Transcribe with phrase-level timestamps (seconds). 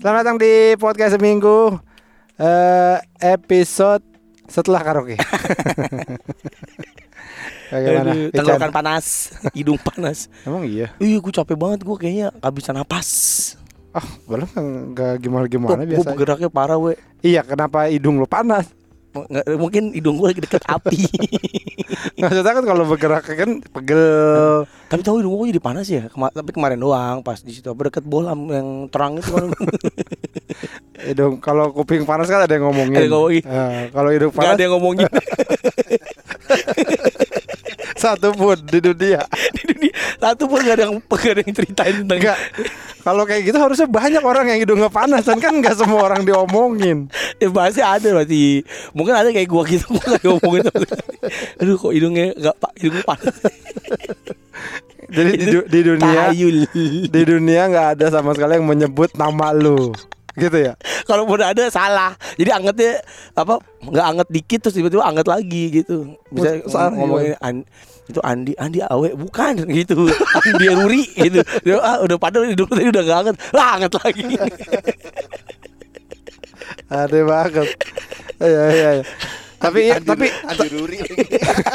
[0.00, 1.76] Selamat datang di podcast seminggu
[2.40, 4.00] eh episode
[4.48, 5.20] setelah karaoke.
[7.70, 8.10] Bagaimana?
[8.10, 9.04] Aduh, tenggorokan panas,
[9.52, 10.32] hidung panas.
[10.42, 10.90] Emang iya?
[10.98, 13.08] Ih, gue capek banget gue kayaknya kehabisan napas.
[13.92, 14.48] Oh, belum
[14.96, 16.16] nggak gimana Gue gimana biasa.
[16.16, 16.96] bergeraknya parah, we.
[17.20, 18.72] Iya, kenapa hidung lo panas?
[19.10, 21.02] Nggak, mungkin hidung gue lagi deket api.
[22.22, 24.62] Maksudnya kan kalau bergerak kan pegel.
[24.86, 26.06] Tapi tahu hidung gue jadi panas ya.
[26.06, 29.50] Kema- tapi kemarin doang pas di situ deket bolam yang terang itu kan.
[31.00, 33.00] Hidung kalau kuping panas kan ada yang ngomongin.
[33.00, 33.42] Ada yang ngomongin.
[33.42, 35.08] Eh, kalau hidung Gak panas ada yang ngomongin
[38.00, 39.20] satu pun di dunia.
[39.56, 39.92] di dunia.
[40.16, 42.20] Satu pun gak ada yang gak ada yang ceritain tentang.
[43.06, 47.08] Kalau kayak gitu harusnya banyak orang yang hidungnya panas kan kan nggak semua orang diomongin.
[47.40, 48.60] Ya pasti ada berarti
[48.92, 50.68] Mungkin ada kayak gua gitu Gua gak ngomongin
[51.64, 53.36] Aduh kok hidungnya gak pak Hidungnya panas
[55.08, 56.56] Jadi di, di dunia Tayul
[57.08, 59.96] di dunia nggak ada sama sekali yang menyebut nama lu.
[60.36, 60.78] Gitu ya.
[61.08, 63.02] Kalau pun ada salah Jadi angetnya
[63.34, 67.34] Apa Gak anget dikit Terus tiba-tiba anget lagi gitu Bisa Salah, ngomongin
[68.10, 70.10] itu Andi Andi Awe bukan gitu
[70.42, 74.24] Andi Ruri gitu Dia, ah, udah padahal hidung tadi udah gak anget lah anget lagi
[76.90, 77.68] Ada banget.
[78.42, 78.90] Iya iya.
[78.98, 79.04] iya.
[79.60, 80.98] Tapi tapi Andi Ruri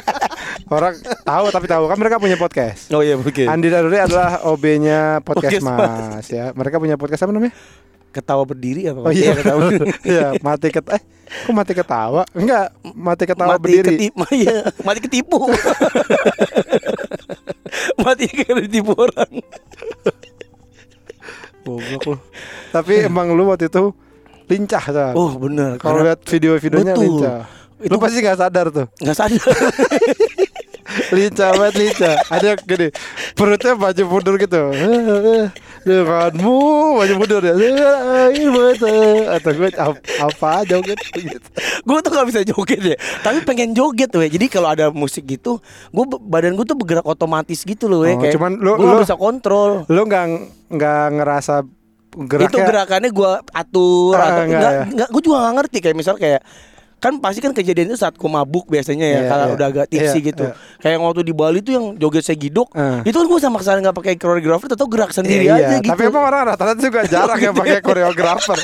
[0.76, 2.90] orang tahu tapi tahu kan mereka punya podcast.
[2.90, 6.50] oh iya mungkin Andi Daruri adalah OB-nya podcast Podcast Mas ya.
[6.58, 7.54] Mereka punya podcast apa namanya?
[8.16, 9.68] Ketawa berdiri apa Oh iya, ketawa
[10.08, 12.24] Iya, mati ket eh kok mati ketawa?
[12.32, 13.88] Enggak, mati ketawa mati berdiri.
[13.92, 15.38] ketipu ya mati ketipu
[18.00, 19.32] mati karena ditipu orang
[21.66, 22.16] Goblok lu.
[22.70, 23.90] Tapi emang lu waktu itu
[24.46, 25.12] lincah Sar.
[25.14, 27.50] oh bener Kalau lihat video-videonya lincah.
[27.82, 28.86] Lu Itu- pasti nggak sadar tuh.
[28.96, 29.42] nggak sadar
[31.12, 32.16] lincah banget lincah.
[32.28, 32.88] Ada yang gini,
[33.34, 34.62] perutnya maju mundur gitu.
[35.84, 36.58] Denganmu
[36.96, 37.54] maju mundur ya.
[39.36, 39.70] Atau gue
[40.18, 41.06] apa, aja gitu.
[41.16, 41.48] gitu.
[41.86, 45.60] gue tuh gak bisa joget ya tapi pengen joget weh jadi kalau ada musik gitu
[45.92, 49.02] gue badan gue tuh bergerak otomatis gitu loh weh Oh, kayak cuman lu- gue lu-
[49.02, 50.26] bisa kontrol Lu nggak
[50.72, 51.56] nggak ngerasa
[52.16, 54.84] geraknya itu gerakannya gue atur Ah, atau enggak enggak, ya.
[54.88, 56.42] enggak gue juga gak ngerti kayak misal kayak
[56.96, 59.54] kan pasti kan kejadian itu saat gue mabuk biasanya ya Iya, kalau iya.
[59.54, 60.54] udah agak tipsi Iya, gitu iya.
[60.80, 63.00] kayak waktu di Bali tuh yang joget segidok Ah.
[63.02, 66.02] itu kan gue sama sekali nggak pakai koreografer atau gerak sendiri Iya, aja gitu Tapi
[66.04, 68.58] emang orang rata-rata juga jarang yang pakai koreografer.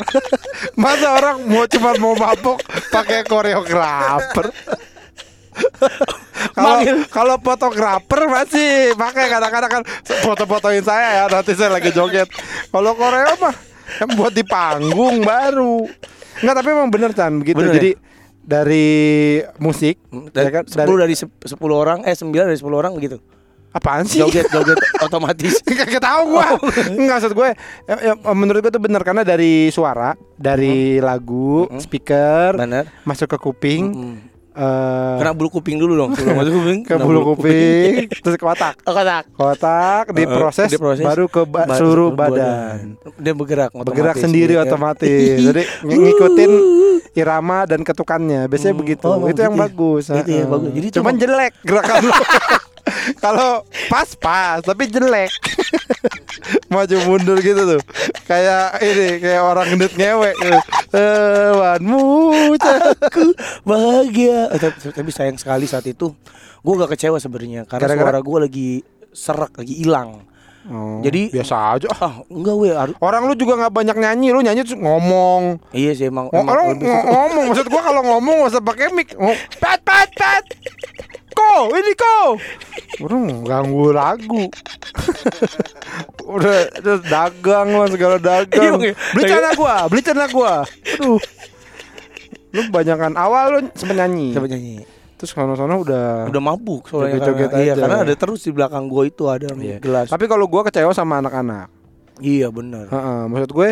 [0.73, 2.57] Masa orang mau cuma mau mabuk
[2.89, 4.47] pakai koreografer?
[6.51, 6.79] Kalau
[7.11, 9.83] kalau fotografer masih pakai kadang-kadang kan
[10.23, 12.27] foto-fotoin saya ya nanti saya lagi joget.
[12.67, 13.55] Kalau koreo mah
[14.15, 15.85] buat di panggung baru.
[16.39, 17.59] Enggak tapi emang bener Chan begitu.
[17.59, 17.93] Bener ya?
[18.51, 18.87] Dari
[19.57, 19.95] musik
[20.29, 23.17] dari, ya kan, sepuluh dari sep- sepuluh orang eh sembilan dari sepuluh orang begitu
[23.71, 24.19] apaan sih?
[24.19, 26.59] joget joget otomatis Gak tahu gua.
[26.91, 27.49] Enggak maksud gue
[27.87, 31.79] ya, ya, menurut gue tuh benar karena dari suara, dari lagu, Mm-mm.
[31.79, 34.15] speaker benar masuk ke kuping Mm-mm.
[34.61, 38.75] Eh, kena bulu kuping dulu dong sebelum masuk kuping ke bulu kuping, terus ke otak.
[38.79, 42.93] oh, kotak Kotak diproses, Eh, diproses, baru ke ba- Ba- seluruh badan.
[43.17, 44.67] dia bergerak Bergerak otomatis, sendiri gitu kan.
[44.67, 45.37] otomatis.
[45.41, 46.51] Jadi ng- ngikutin
[47.11, 48.45] irama dan ketukannya.
[48.45, 48.81] Biasanya Hmm.
[48.81, 49.03] begitu.
[49.03, 49.65] Oh, itu yang gitu ya?
[49.65, 50.03] bagus.
[50.13, 50.71] Gitu ya, bagus.
[50.71, 52.13] Jadi cuman emang- jelek gerakan lu.
[53.17, 55.29] Kalau pas pas tapi jelek.
[56.67, 57.81] Maju mundur gitu tuh.
[58.23, 60.59] Kayak ini kayak orang gendut ngewek gitu.
[61.53, 62.03] Wanmu.
[62.53, 63.23] aku
[63.63, 64.59] bahagia Eh,
[64.91, 66.11] tapi, sayang sekali saat itu
[66.59, 68.69] gue gak kecewa sebenarnya karena Gara-gara- suara gue lagi
[69.09, 70.23] serak lagi hilang
[70.63, 71.89] Oh, Jadi- biasa aja.
[71.97, 75.57] ah enggak weh harus Orang lu juga nggak banyak nyanyi, lu nyanyi terus ngomong.
[75.73, 79.09] iya sih emang, Ngo- emang Orang ngomong, maksud gua kalau ngomong nggak usah pakai mic.
[79.57, 80.45] Pat pat pat.
[81.51, 82.17] Ko, ini ko.
[83.03, 84.47] Orang ganggu lagu.
[86.23, 88.71] Udah, udah dagang lah segala Iya, dagang.
[88.71, 88.93] Bang, ya.
[89.11, 90.53] Beli celana gua, beli celana gua.
[90.63, 91.19] Aduh.
[92.51, 94.31] Lu banyakan awal lu sempet nyanyi.
[94.31, 94.75] Siapa nyanyi
[95.15, 97.81] Terus sono-sono udah udah mabuk soalnya Joget-joget karena, iya aja.
[97.83, 99.77] karena ada terus di belakang gue itu ada Iya.
[99.77, 101.69] gelas Tapi kalau gua kecewa sama anak-anak.
[102.17, 103.69] iya benar Heeh, maksud gue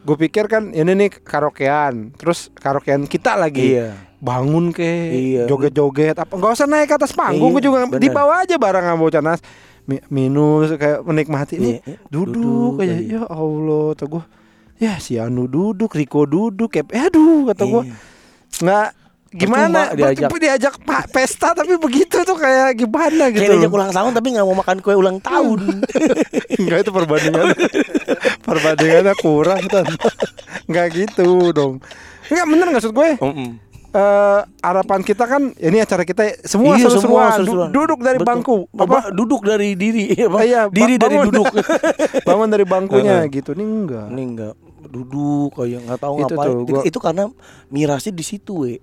[0.00, 5.42] gue pikir kan ini nih karaokean terus karaokean kita lagi iya bangun ke Iya.
[5.46, 7.98] joget-joget apa nggak usah naik ke atas panggung Iya, gue juga bener.
[7.98, 9.40] di bawah aja barang sama bocah nas
[9.84, 13.04] Mi- minum kayak menikmati ini Iya, duduk, duduk aja aja.
[13.08, 14.22] ya Allah kata gue
[14.76, 17.94] ya si Anu duduk Riko duduk kayak aduh kata gue Iya.
[18.58, 18.88] nggak
[19.30, 20.30] gimana Percuma diajak.
[20.34, 24.42] diajak pak pesta tapi begitu tuh kayak gimana Kayak gitu diajak ulang tahun tapi nggak
[24.42, 25.60] mau makan kue ulang tahun.
[26.58, 27.46] Enggak itu perbandingan
[28.48, 29.84] Perbandingannya kurang kan
[30.64, 31.84] Enggak gitu dong
[32.26, 33.50] Enggak bener maksud gue Mm-mm.
[33.88, 38.28] Eh harapan kita kan ini acara kita semua Iya, seru-seruan semua Du- duduk dari Betul.
[38.28, 38.98] bangku Apa?
[39.08, 40.12] Duduk dari diri.
[40.14, 40.44] Apa?
[40.44, 41.26] Iya, ba- diri dari bangun.
[41.32, 41.46] duduk.
[42.28, 44.54] bangun dari bangkunya gitu ini enggak Ini enggak.
[44.84, 46.44] duduk kayak nggak tahu Itu ngapain.
[46.46, 47.24] tuh, Itu, gua- itu karena
[47.68, 48.76] mirasnya di situ, we.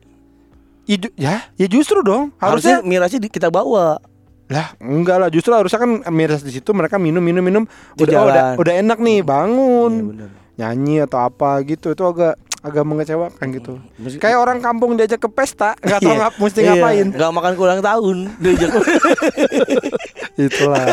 [0.86, 2.30] Ya, ju- ya, ya justru dong.
[2.36, 3.98] Harusnya Harusnya mirasnya di, kita bawa.
[4.46, 5.30] lah, enggak lah.
[5.30, 7.63] Justru harusnya kan miras di situ mereka minum minum minum.
[7.96, 9.94] Udah, oh, udah udah enak nih bangun.
[10.16, 15.22] Iya nyanyi atau apa gitu itu agak agak mengecewakan gitu Mesti- kayak orang kampung diajak
[15.22, 16.20] ke pesta nggak tahu Iya.
[16.20, 18.18] ngap mesti Iya, ngapain Nggak makan ulang tahun.
[18.42, 18.70] Diajak
[20.46, 20.86] itulah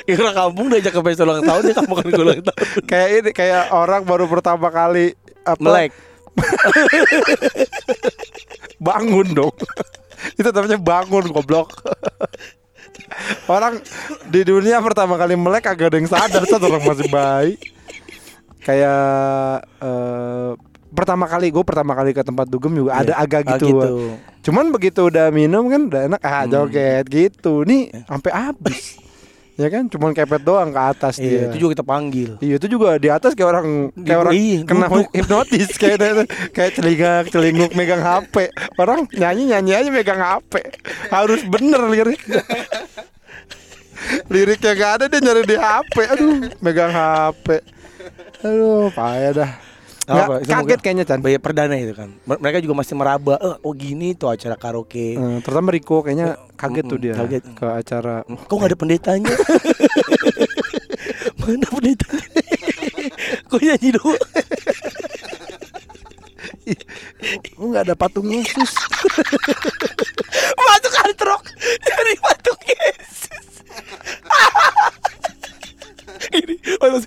[0.00, 2.58] Kayak orang kampung diajak ke pesta ulang tahun dia nggak makan ulang tahun.
[2.86, 5.12] kayak ini kayak orang baru pertama kali
[5.42, 5.90] apa Melek.
[8.78, 9.54] bangun dong
[10.32, 11.74] itu namanya bangun goblok
[13.46, 13.80] orang
[14.26, 17.58] di dunia pertama kali melek agak ada yang sadar saat orang masih bayi
[18.60, 19.02] kayak
[19.78, 20.50] eh,
[20.90, 23.22] pertama kali gue pertama kali ke tempat dugem juga ada Iya.
[23.22, 23.78] agak Ah, gitu,
[24.42, 26.50] cuman begitu udah minum kan udah enak ah Hmm.
[26.50, 27.62] joget gitu.
[27.62, 28.84] Nih sampai habis.
[29.60, 31.40] Ya kan cuman kepet doang ke atas Iya, dia.
[31.52, 32.40] itu juga kita panggil.
[32.40, 35.08] Iya itu juga di atas kayak orang kayak Di- orang iya, kena duduk.
[35.20, 35.98] hipnotis kayak
[36.48, 38.48] kayak celingak celinguk megang HP
[38.80, 40.64] orang nyanyi nyanyi aja megang HP
[41.12, 42.24] harus bener lirik
[44.32, 47.46] liriknya gak ada dia nyari di HP aduh megang HP
[48.40, 49.50] aduh payah dah
[50.02, 52.10] Nggak, kaget mungkin- kayaknya Chan Bayar perdana itu kan.
[52.24, 53.38] Mer- Mereka juga masih meraba.
[53.38, 55.14] Eh, oh gini tuh acara karaoke.
[55.14, 57.42] Eh, terutama Riko kayaknya kaget tuh dia kaget.
[57.54, 59.30] ke acara Kok nggak ada pendetanya?
[61.38, 62.42] Mana pendetanya?
[63.46, 64.18] Kok nyanyi doang?
[67.54, 68.72] oh nggak ada patung Yesus
[70.58, 71.44] Masuk hard rock
[71.80, 73.46] dari patung Yesus.
[76.30, 77.04] Ini, mas,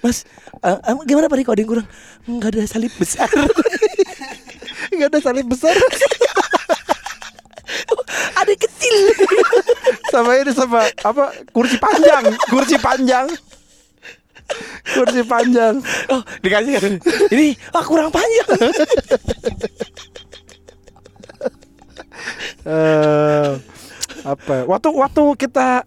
[0.00, 0.18] mas
[0.64, 1.86] eh, eh, gimana Pak Riko ada yang kurang?
[2.24, 3.28] Nggak ada salib besar.
[4.94, 5.74] nggak ada salib besar
[8.40, 8.96] ada kecil.
[10.12, 13.26] sama ini sama apa kursi panjang kursi panjang
[14.94, 15.74] kursi panjang
[16.12, 16.94] Oh, dikasih kan?
[17.32, 18.48] Ini ah kurang panjang.
[22.64, 23.50] eh
[24.24, 24.62] apa ya?
[24.64, 25.84] waktu waktu kita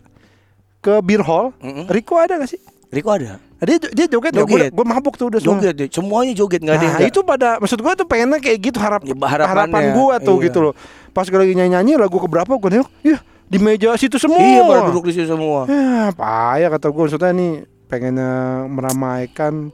[0.79, 1.87] ke beer hall Mm-mm.
[1.87, 3.39] Riko ada gak sih Riko ada.
[3.57, 4.45] Dia dia joget nggak?
[4.45, 4.69] Joget.
[4.69, 7.09] gue mabuk tuh udah semua Joget deh, semuanya joget nggak ada nah nggak.
[7.09, 10.45] itu pada maksud gue tuh pengennya kayak gitu harap Ya, harapannya, harapan gue tuh iya.
[10.45, 10.73] gitu loh
[11.09, 14.61] pas gue lagi nyanyi nyanyi lagu keberapa gue nengok ya di meja situ semua Iya,
[14.61, 15.65] pada duduk di situ semua.
[15.65, 17.51] ya payah kata gue maksudnya nih
[17.87, 18.31] pengennya
[18.67, 19.73] meramaikan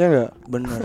[0.00, 0.80] ya enggak Bener.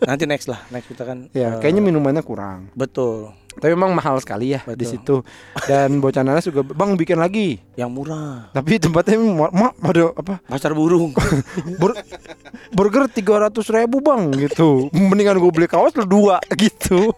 [0.00, 1.28] Nanti next lah, next kita kan.
[1.30, 3.36] ya eh, kayaknya minumannya kurang betul.
[3.54, 5.20] tapi memang mahal sekali ya di situ
[5.66, 8.48] dan bocah nanas juga bang bikin lagi Yang murah.
[8.50, 11.10] tapi tempatnya ma ma ada apa Pasar burung.
[11.80, 11.98] Bur-
[12.70, 17.10] burger tiga ratus ribu bang gitu mendingan gue beli kaos lu dua gitu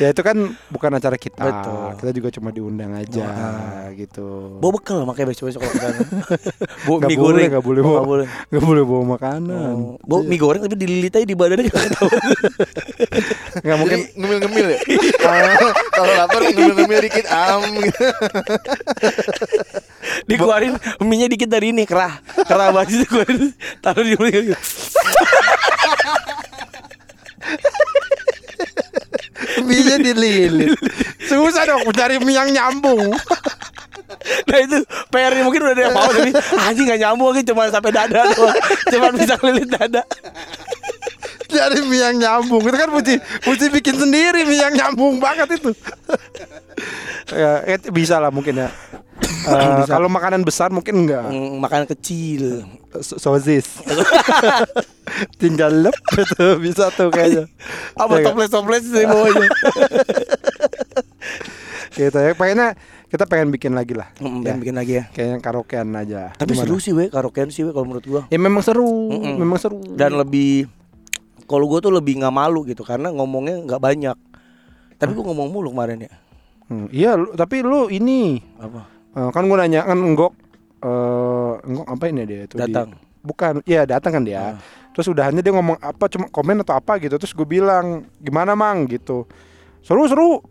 [0.00, 0.36] ya itu kan
[0.66, 1.86] bukan acara kita Betul.
[1.94, 3.92] kita juga cuma diundang aja Ah.
[3.92, 5.98] gitu Bawa bekal makanya besok-besok kalau ke sana.
[6.88, 7.48] Bawa mie boleh, goreng.
[7.52, 7.92] nggak boleh bawa.
[7.92, 8.26] nggak boleh.
[8.48, 12.08] nggak boleh bawa makanan Oh, Bawa mie goreng tapi dililit aja di badannya nggak tahu.
[13.64, 14.78] nggak mungkin ngemil-ngemil ya.
[15.94, 17.62] Kalau lapar ngemil-ngemil dikit am.
[20.24, 22.24] Dikeluarin mie-nya dikit dari ini kerah.
[22.40, 23.52] Kerah banget itu keluarin.
[23.78, 24.56] Taruh di mulut.
[29.68, 30.74] mie dililit.
[31.24, 33.14] Susah dong cari mie yang nyambung.
[34.20, 34.82] Nah itu
[35.14, 38.58] PR-nya mungkin udah ada yang mau tapi anjing nggak nyambung lagi cuma sampai dada doang.
[38.90, 40.02] Cuma bisa kelilit dada.
[41.46, 42.62] cari mie yang nyambung.
[42.66, 45.70] Itu kan mesti mesti bikin sendiri mie yang nyambung banget itu.
[47.30, 48.68] Ya it- bisa lah mungkin ya
[49.50, 52.62] Eh, kalau makanan besar mungkin enggak Mm, Makanan kecil.
[52.96, 53.78] So- sosis
[55.40, 57.46] tinggal lep itu bisa tuh kayaknya
[57.94, 59.46] Apa Ya, toples-toples di bawahnya.
[61.92, 65.04] gitu ya pengennya kita pengen bikin lagi lah Mm, Ya, bikin lagi ya.
[65.08, 66.62] kayaknya karaokean aja Tapi Gimana?
[66.64, 68.22] seru sih we karaokean sih we kalau menurut gua.
[68.26, 69.34] ya memang seru Mm-mm.
[69.36, 70.70] memang seru Dan lebih
[71.44, 74.14] kalau gua tuh lebih nggak malu gitu karena ngomongnya nggak banyak.
[74.94, 76.12] Tapi gua ngomong mulu kemarin ya.
[76.64, 78.86] Hmm, iya lu- tapi lu ini Apa?
[79.12, 80.32] Eh, kan gue nanya kan enggok
[80.80, 82.88] eh enggok apa ini dia tuh di- Datang.
[83.20, 84.40] bukan iya datang kan dia.
[84.40, 84.56] Ah.
[84.90, 87.14] terus udahannya dia ngomong apa cuma komen atau apa gitu.
[87.14, 87.86] Terus gue bilang
[88.18, 88.84] gimana mang?
[88.84, 89.22] gitu.
[89.80, 90.42] Seru seru.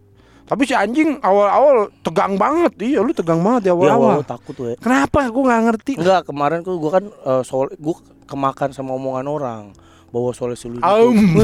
[0.46, 2.72] Tapi si anjing awal-awal tegang banget.
[2.80, 4.16] Iya lu tegang banget di Ya awal-awal.
[4.16, 4.74] awal takut we.
[4.78, 5.28] kenapa?
[5.28, 5.92] Gue nggak ngerti.
[5.98, 9.64] Enggak, kemarin tuh gua kan eh, soal gua kemakan sama omongan orang
[10.10, 11.18] bahwa soleh sulu Aum.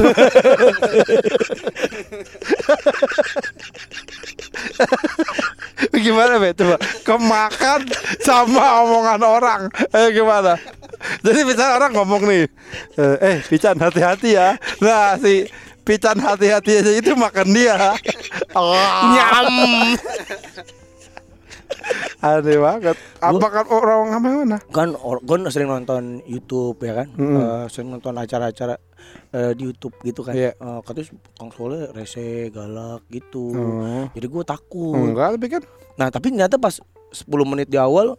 [5.96, 7.80] gimana be coba kemakan
[8.22, 9.62] sama omongan orang
[9.94, 10.58] eh gimana
[11.22, 12.44] jadi misalnya orang ngomong nih
[12.98, 15.46] eh, eh Pican hati-hati ya nah si
[15.86, 17.94] Pican hati-hati aja itu makan dia
[18.58, 18.74] oh.
[19.14, 19.46] nyam.
[22.26, 22.96] Aneh banget.
[23.18, 24.58] Apakah orang apa mana?
[24.68, 27.36] kan gue sering nonton YouTube ya kan Mm-mm.
[27.36, 28.76] Eh, sering nonton acara-acara
[29.30, 30.52] eh, di YouTube gitu kan Iya.
[30.52, 34.06] Eh, katanya Kang Soleh rese galak gitu Oh.
[34.10, 35.62] jadi gue takut Enggak, tapi kan
[35.96, 36.76] nah tapi ternyata pas
[37.08, 38.16] 10 menit di awal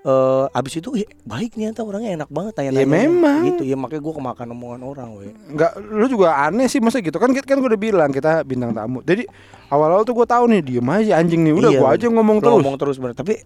[0.00, 3.44] eh abis itu ih, baik ternyata orangnya enak banget tanya Ya, memang.
[3.46, 7.14] gitu ya makanya gue kemakan omongan orang we Enggak, lu juga aneh sih masa gitu
[7.14, 9.00] kan kan gue udah bilang kita bintang tamu.
[9.00, 9.28] Jadi
[9.68, 11.52] awal-awal tuh gue tahu nih diem aja anjing nih.
[11.52, 12.56] Udah Iya, gue aja ngomong terus.
[12.58, 13.44] ngomong terus bener tapi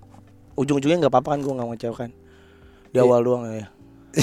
[0.54, 2.10] ujung-ujungnya nggak apa-apa kan gue nggak ngecewakan
[2.86, 3.02] di Iya.
[3.02, 3.66] awal doang ya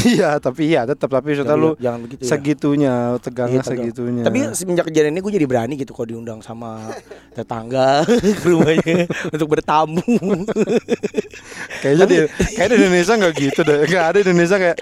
[0.08, 3.78] iya, tapi iya tetap tapi sudah lu jangan begitu ya segitunya tegangnya Iya, tegang.
[3.84, 4.24] segitunya.
[4.24, 6.92] Tapi semenjak kejadian ini gue jadi berani gitu kalau diundang sama
[7.32, 8.08] tetangga
[8.40, 10.00] ke rumahnya untuk bertamu.
[11.82, 12.18] kayaknya di
[12.54, 13.80] kayak di Indonesia nggak gitu deh.
[13.84, 14.78] Nggak ada di Indonesia kayak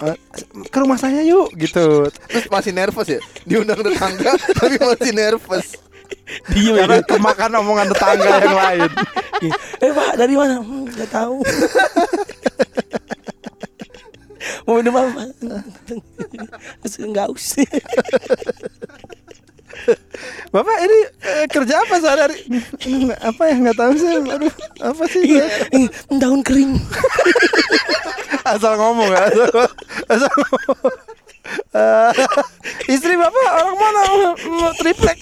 [0.00, 0.16] "Eh,
[0.64, 2.08] ke rumah saya yuk gitu.
[2.08, 5.66] Terus masih nervous ya Diundang tetangga Tapi masih nervous
[6.48, 8.90] Diem Karena kemakan omongan tetangga yang lain.
[9.84, 10.60] eh pak dari mana?
[10.60, 11.44] Hmm, Gak tahu.
[14.64, 15.22] Mau minum apa?
[16.98, 17.64] Enggak usah.
[20.50, 21.94] Bapak ini eh, kerja apa?
[22.00, 24.10] Nggak- apa ya nggak tahu sih.
[24.16, 25.22] Aduh, apa sih?
[26.18, 26.74] Daun kering.
[28.48, 29.22] asal ngomong ya.
[29.28, 29.48] Asal,
[30.08, 30.94] asal ngomong.
[31.72, 32.12] Eh,
[32.92, 34.02] istri bapak orang mana?
[34.76, 35.18] Triplek.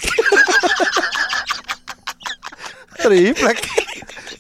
[2.98, 3.58] triplek.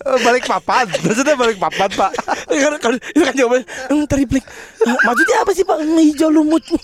[0.06, 0.86] Eh, balik papan.
[1.04, 2.10] Maksudnya balik papan pak.
[2.46, 4.44] Kan- kan- itu kan jawabannya hmm, triplek.
[4.86, 5.82] Eh, Maksudnya apa sih pak?
[5.82, 6.62] Hijau lumut.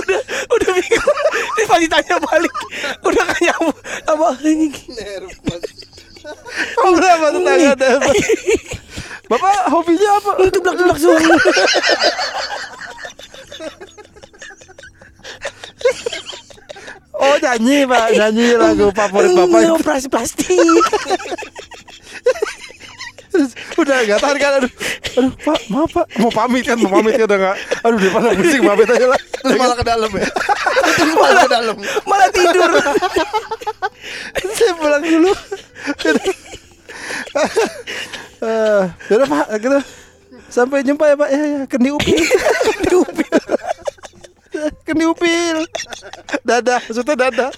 [0.00, 1.18] udah udah bingung.
[1.54, 2.54] Ini pasti tanya balik.
[3.04, 3.78] Udah gak nyambung.
[4.08, 4.26] Apa?
[4.42, 5.78] Nervous
[6.98, 7.88] berapa tetangga ada?
[8.00, 8.14] Pak?
[9.28, 10.30] Bapak hobinya apa?
[10.50, 11.36] Tublak-tublak suara.
[17.18, 19.58] Oh nyanyi pak, nyanyi lagu favorit bapak.
[19.66, 20.54] Hmm, operasi plastik.
[23.28, 24.52] Terus udah nggak tahan kan?
[24.62, 24.72] Aduh,
[25.18, 26.06] aduh pak maaf pak.
[26.22, 26.78] Mau pamit kan?
[26.78, 27.56] Mau pamit kan udah nggak?
[27.86, 29.20] Aduh daripada pusing pamit aja lah.
[29.20, 30.28] Terus malah ke dalam ya?
[30.94, 31.76] Terus malah ke dalam.
[32.06, 32.70] Malah tidur.
[34.58, 35.32] saya pulang dulu.
[38.38, 39.46] Eh, Yaudah pak.
[39.58, 39.78] Gitu.
[40.48, 41.28] Sampai jumpa ya pak.
[41.34, 42.14] Ya ya kendi upil
[42.78, 43.26] kendi upil
[44.84, 45.64] kendi upil
[46.44, 47.50] dadah maksudnya dadah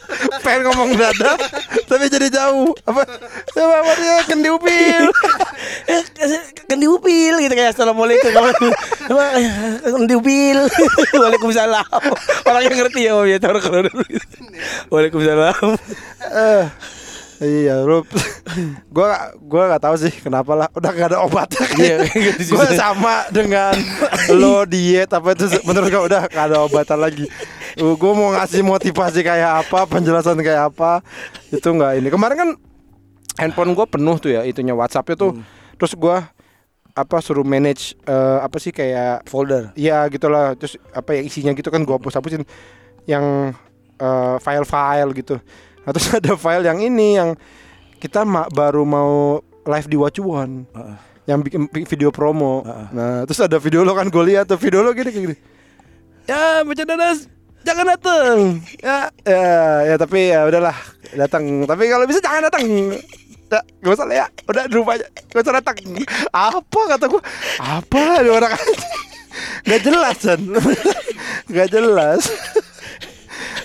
[0.44, 1.36] pengen ngomong dadah
[1.90, 2.70] tapi jadi jauh.
[2.86, 3.02] Apa?
[3.54, 4.16] Ya pak dia?
[4.30, 5.10] Kendi upil
[5.90, 6.02] Eh,
[6.68, 8.30] kan diupil gitu kayak assalamualaikum.
[8.30, 8.50] Apa?
[9.84, 10.58] Kan diupil.
[11.18, 12.02] Waalaikumsalam.
[12.46, 14.04] Orang yang ngerti ya om ya taruh kalau dulu
[14.92, 15.66] waalaikumsalam.
[16.30, 16.64] Eh,
[17.40, 18.04] iya, Rup.
[18.94, 20.68] gua gua nggak tahu sih kenapa lah.
[20.76, 21.64] Udah gak ada obatnya.
[21.80, 23.72] Iya, gitu gua sama dengan
[24.36, 27.24] lo diet apa itu menurut gua udah gak ada obatan lagi.
[27.80, 31.00] Uh, gua mau ngasih motivasi kayak apa, penjelasan kayak apa,
[31.48, 32.08] itu nggak ini.
[32.12, 32.50] Kemarin kan
[33.40, 35.32] handphone gua penuh tuh ya, itunya WhatsAppnya tuh.
[35.32, 35.44] Hmm.
[35.80, 36.28] Terus gua
[36.90, 41.70] apa suruh manage eh, apa sih kayak folder ya gitulah terus apa yang isinya gitu
[41.70, 42.42] kan gua hapus hapusin
[43.06, 43.54] yang
[43.96, 45.38] eh, file-file gitu
[45.86, 47.30] terus ada file yang ini yang
[47.96, 50.64] kita ma- baru mau live di Watch One.
[50.72, 50.96] Heeh.
[51.28, 52.64] yang bikin vi- video promo.
[52.64, 52.86] Heeh.
[52.90, 55.36] nah terus ada video lo kan gue lihat tuh video lo gini gini.
[56.26, 57.26] Ya baca dadas
[57.60, 58.36] jangan datang
[58.80, 59.52] ya ya
[59.84, 60.72] ya tapi ya udahlah
[61.12, 62.64] datang tapi kalau bisa jangan datang
[63.50, 64.26] Udah, gak usah lah ya.
[64.46, 65.10] Udah di rumah aja.
[65.10, 65.74] Gak usah datang
[66.30, 67.22] Apa kata gue
[67.58, 68.54] Apa ada orang
[69.66, 70.40] Gak jelas kan
[71.58, 72.30] Gak jelas.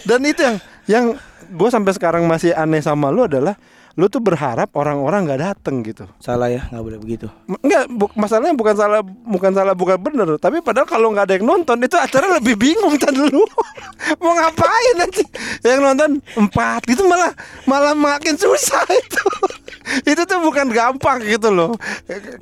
[0.04, 0.58] Dan itu yang
[0.90, 1.06] Yang
[1.48, 3.56] gue sampai sekarang masih aneh sama lu adalah
[3.96, 7.32] Lu tuh berharap orang-orang gak dateng gitu salah ya nggak boleh begitu
[7.64, 11.48] Enggak, bu- masalahnya bukan salah bukan salah bukan bener, tapi padahal kalau nggak ada yang
[11.48, 13.48] nonton itu acara lebih bingung kan dulu.
[14.22, 15.24] Mau ngapain nanti
[15.64, 17.32] yang nonton empat itu malah
[17.64, 19.24] malah makin susah itu.
[20.12, 21.72] itu tuh bukan gampang gitu loh.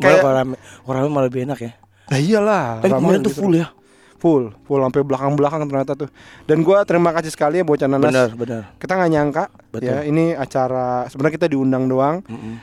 [0.01, 0.25] Kayak
[0.89, 1.71] orang rame malah lebih enak ya
[2.09, 2.65] Nah iyalah.
[2.81, 3.41] tapi kemarin ramean tuh gitu.
[3.45, 3.67] full ya
[4.23, 6.07] Full, full sampai belakang-belakang ternyata tuh.
[6.47, 8.07] Dan gua terima kasih sekali ya bocah nanas.
[8.07, 9.83] benar benar Kita nggak nyangka Betul.
[9.91, 12.23] ya ini acara sebenarnya kita diundang doang.
[12.23, 12.55] Mm-mm.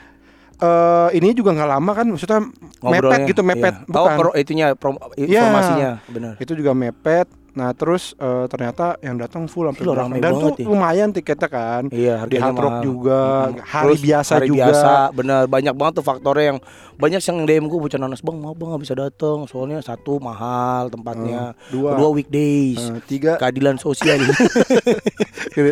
[0.57, 2.41] Eh ini juga nggak lama kan maksudnya
[2.81, 3.93] mepet gitu mepet iya.
[3.93, 4.17] oh bukan.
[4.17, 5.41] pro, itunya prom, Iya.
[5.41, 10.33] informasinya benar itu juga mepet nah terus eh, ternyata yang datang full sampai rame dan
[10.39, 10.67] tuh ya.
[10.71, 11.83] lumayan tiketnya kan?
[11.91, 12.85] Iya, di Hard Rock mahal.
[12.87, 13.63] juga Mm-mm.
[13.67, 14.59] hari Terus biasa hari juga.
[14.71, 16.59] biasa, benar banyak banget tuh faktornya yang
[17.01, 20.93] banyak yang DM gue bocah nanas bang mau bang nggak bisa datang soalnya satu mahal
[20.93, 21.57] tempatnya.
[21.57, 21.89] Hmm, dua.
[21.97, 22.81] kedua weekdays.
[22.93, 23.41] Eh, tiga.
[23.41, 24.21] Keadilan sosial.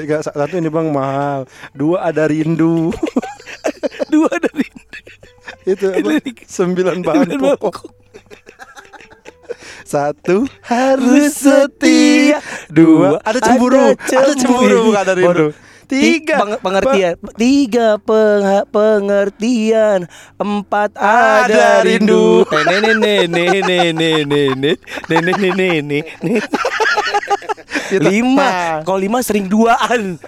[0.08, 1.44] Gak, satu ini bang mahal.
[1.76, 2.88] Dua ada rindu.
[4.12, 4.64] Dua dari
[5.68, 6.16] itu apa?
[6.48, 7.76] sembilan bahan pokok
[9.88, 15.48] satu harus setia dua ada cemburu ada cemburu bukan ada rindu
[15.88, 17.16] Tiga Peng- pengertian.
[17.40, 20.04] Tiga peng- pengertian.
[20.36, 22.44] Empat Ada ada rindu.
[22.44, 24.72] Nene nene nene nene nene
[25.08, 25.98] nene nene nene.
[28.04, 28.44] Lima.
[28.44, 28.76] Nah.
[28.84, 30.20] Kalau lima sering duaan.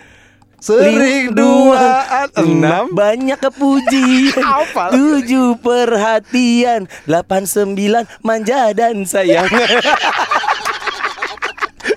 [0.61, 2.29] Sering duaan.
[2.37, 2.93] Enam.
[2.93, 4.45] Banyak kepujian.
[4.62, 4.93] Apa?
[4.93, 6.85] Tujuh perhatian.
[7.05, 9.49] Delapan sembilan Manja dan sayang.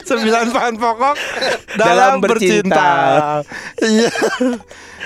[0.03, 1.15] Sembilan bahan pokok
[1.79, 2.75] Dalam Dalam, bercinta.
[2.75, 2.87] bercinta.
[3.79, 4.09] Iya.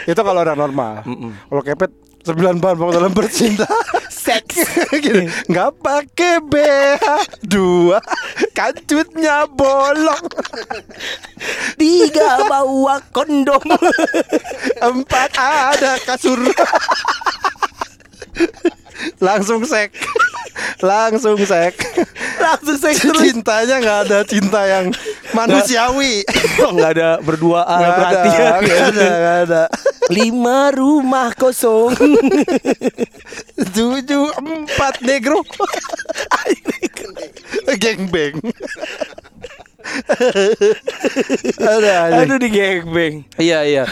[0.06, 1.06] Itu kalau orang normal.
[1.48, 1.92] Kalau kepet
[2.26, 3.64] Sembilan bahan pokok dalam bercinta
[4.28, 4.60] Seks.
[5.04, 7.06] Gini Nggak pakai BH
[7.48, 8.04] Dua
[8.52, 10.28] Kancutnya bolong.
[11.78, 13.62] Tiga bawa kondom.
[14.82, 16.42] Empat ada kasur
[19.26, 19.94] Langsung sek.
[20.82, 21.74] Langsung sek.
[22.38, 23.22] Langsung seks terus.
[23.22, 24.86] Cintanya nggak ada cinta yang
[25.32, 26.26] manusiawi.
[26.58, 26.90] Nggak.
[26.98, 28.58] Ada berduaan Nggak ada, perhatian.
[28.58, 29.64] ada, nggak ada.
[30.08, 31.94] Lima rumah kosong.
[33.76, 35.42] Tujuh empat negro.
[37.82, 38.38] Geng beng.
[41.58, 42.24] Ada.
[42.24, 43.86] Aduh di gangbang Iya iya.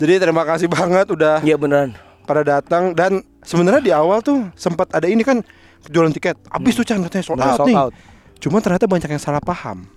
[0.00, 1.94] Jadi terima kasih banget udah Iya beneran.
[2.24, 2.96] pada datang.
[2.96, 5.40] Dan sebenarnya di awal tuh sempat ada ini kan
[5.82, 7.92] Jualan tiket Habis tuh Chan katanya sold Udah out sold nih out.
[8.36, 9.88] Cuma ternyata banyak yang salah paham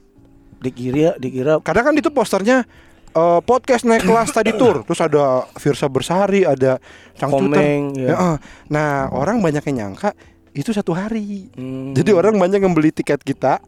[0.58, 2.64] Dikira Dikira Kadang kan itu posternya
[3.12, 6.80] eh, podcast naik kelas tadi tour terus ada Virsa Bersari ada
[7.14, 8.08] Cangcuter Komeng, ya.
[8.08, 8.38] Ya, eh.
[8.68, 10.16] nah orang banyak yang nyangka
[10.52, 11.92] itu satu hari Hmm.
[11.92, 13.60] jadi orang banyak yang beli tiket kita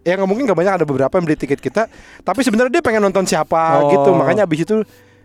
[0.00, 1.84] ya nggak mungkin nggak banyak ada beberapa yang beli tiket kita
[2.20, 3.92] tapi sebenarnya dia pengen nonton siapa Oh.
[3.92, 4.76] gitu makanya abis itu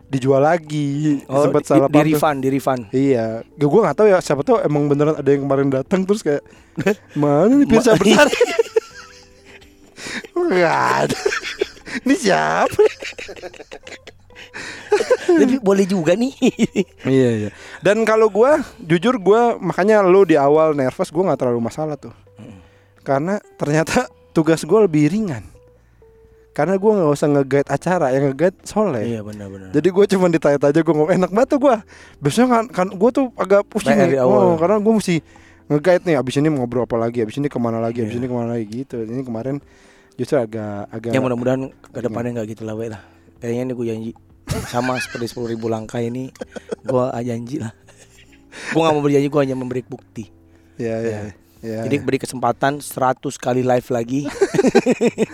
[0.07, 2.05] dijual lagi Oh, sempat di, salah di tuh.
[2.07, 2.81] refund, di refund.
[2.89, 6.21] Iya, gue gue nggak tahu ya siapa tuh emang beneran ada yang kemarin datang terus
[6.21, 6.45] kayak
[7.13, 8.13] mana nih Pirsa Ma- Bersari?
[10.35, 11.19] Nggak ada.
[11.97, 12.81] Ini siapa?
[15.25, 16.33] Tapi boleh juga nih.
[17.07, 17.49] Iya iya.
[17.79, 22.13] Dan kalau gua jujur gua makanya lo di awal nervous gua nggak terlalu masalah tuh.
[23.01, 25.43] Karena ternyata tugas gua lebih ringan.
[26.55, 29.03] Karena gua nggak usah nge-guide acara, yang nge-guide Soleh.
[29.03, 29.75] iya benar-benar.
[29.75, 31.75] Jadi gue cuma ditanya-tanya gue ngomong enak banget tuh gue.
[32.23, 34.23] Biasanya kan, kan gue tuh agak pusing nih.
[34.23, 35.19] Oh, karena gue mesti
[35.67, 36.15] nge-guide nih.
[36.15, 37.19] Abis ini mau ngobrol apa lagi?
[37.27, 38.07] Abis ini ke mana lagi?
[38.07, 38.23] Abis Iya.
[38.23, 39.03] ini ke mana lagi gitu.
[39.03, 39.59] Ini kemarin
[40.15, 41.11] justru agak agak.
[41.11, 43.03] Ya mudah-mudahan ke depannya nggak gitu lah, lah.
[43.43, 44.11] Kayaknya ini gue janji
[44.71, 46.31] sama seperti sepuluh ribu langkah ini
[46.87, 47.75] gue janji lah.
[48.71, 50.31] Gue nggak mau berjanji, gue hanya memberi bukti.
[50.79, 51.35] Ya ya.
[51.65, 51.81] Ya.
[51.83, 54.21] Jadi beri kesempatan 100 kali live lagi.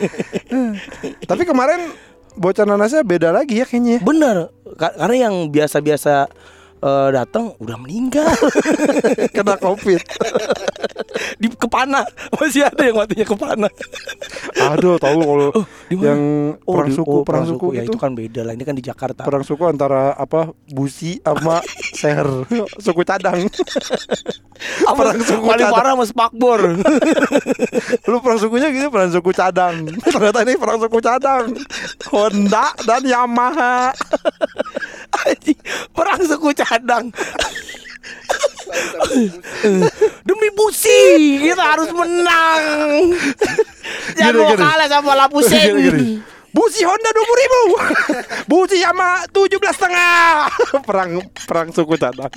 [1.29, 1.91] Tapi kemarin
[2.33, 3.99] bocah nanasnya beda lagi ya kayaknya.
[3.99, 4.01] ya.
[4.01, 4.37] Bener,
[4.79, 6.31] Ka- karena yang biasa-biasa
[6.81, 8.29] eh, datang udah meninggal
[9.35, 10.01] Kena covid.
[11.41, 12.05] di kepana
[12.37, 13.67] masih ada yang matinya kepana.
[14.73, 15.61] Aduh, tahu kalau mana?
[15.89, 16.21] yang
[16.61, 17.93] perang di- suku, perang suku ya itu.
[17.93, 18.53] itu kan beda lah.
[18.53, 19.25] Ini kan di Jakarta.
[19.25, 20.53] Perang suku antara apa?
[20.69, 21.61] Busi sama
[21.99, 22.27] Seher.
[22.77, 23.45] suku cadang.
[24.85, 25.73] Apa perang suku paling cadang.
[25.73, 26.61] parah mas Pakbor.
[28.09, 29.75] Lu perang sukunya gitu perang suku cadang.
[30.01, 31.45] Ternyata ini perang suku cadang.
[32.09, 33.93] Honda dan Yamaha.
[35.95, 37.11] Perang suku cadang.
[40.23, 40.99] Demi busi
[41.43, 42.61] kita harus menang.
[44.15, 45.73] Jangan mau kalah sama Lapusen.
[46.51, 47.61] Busi Honda dua ribu
[48.43, 50.51] Busi Yamaha tujuh belas setengah
[50.83, 52.27] Perang perang suku cadang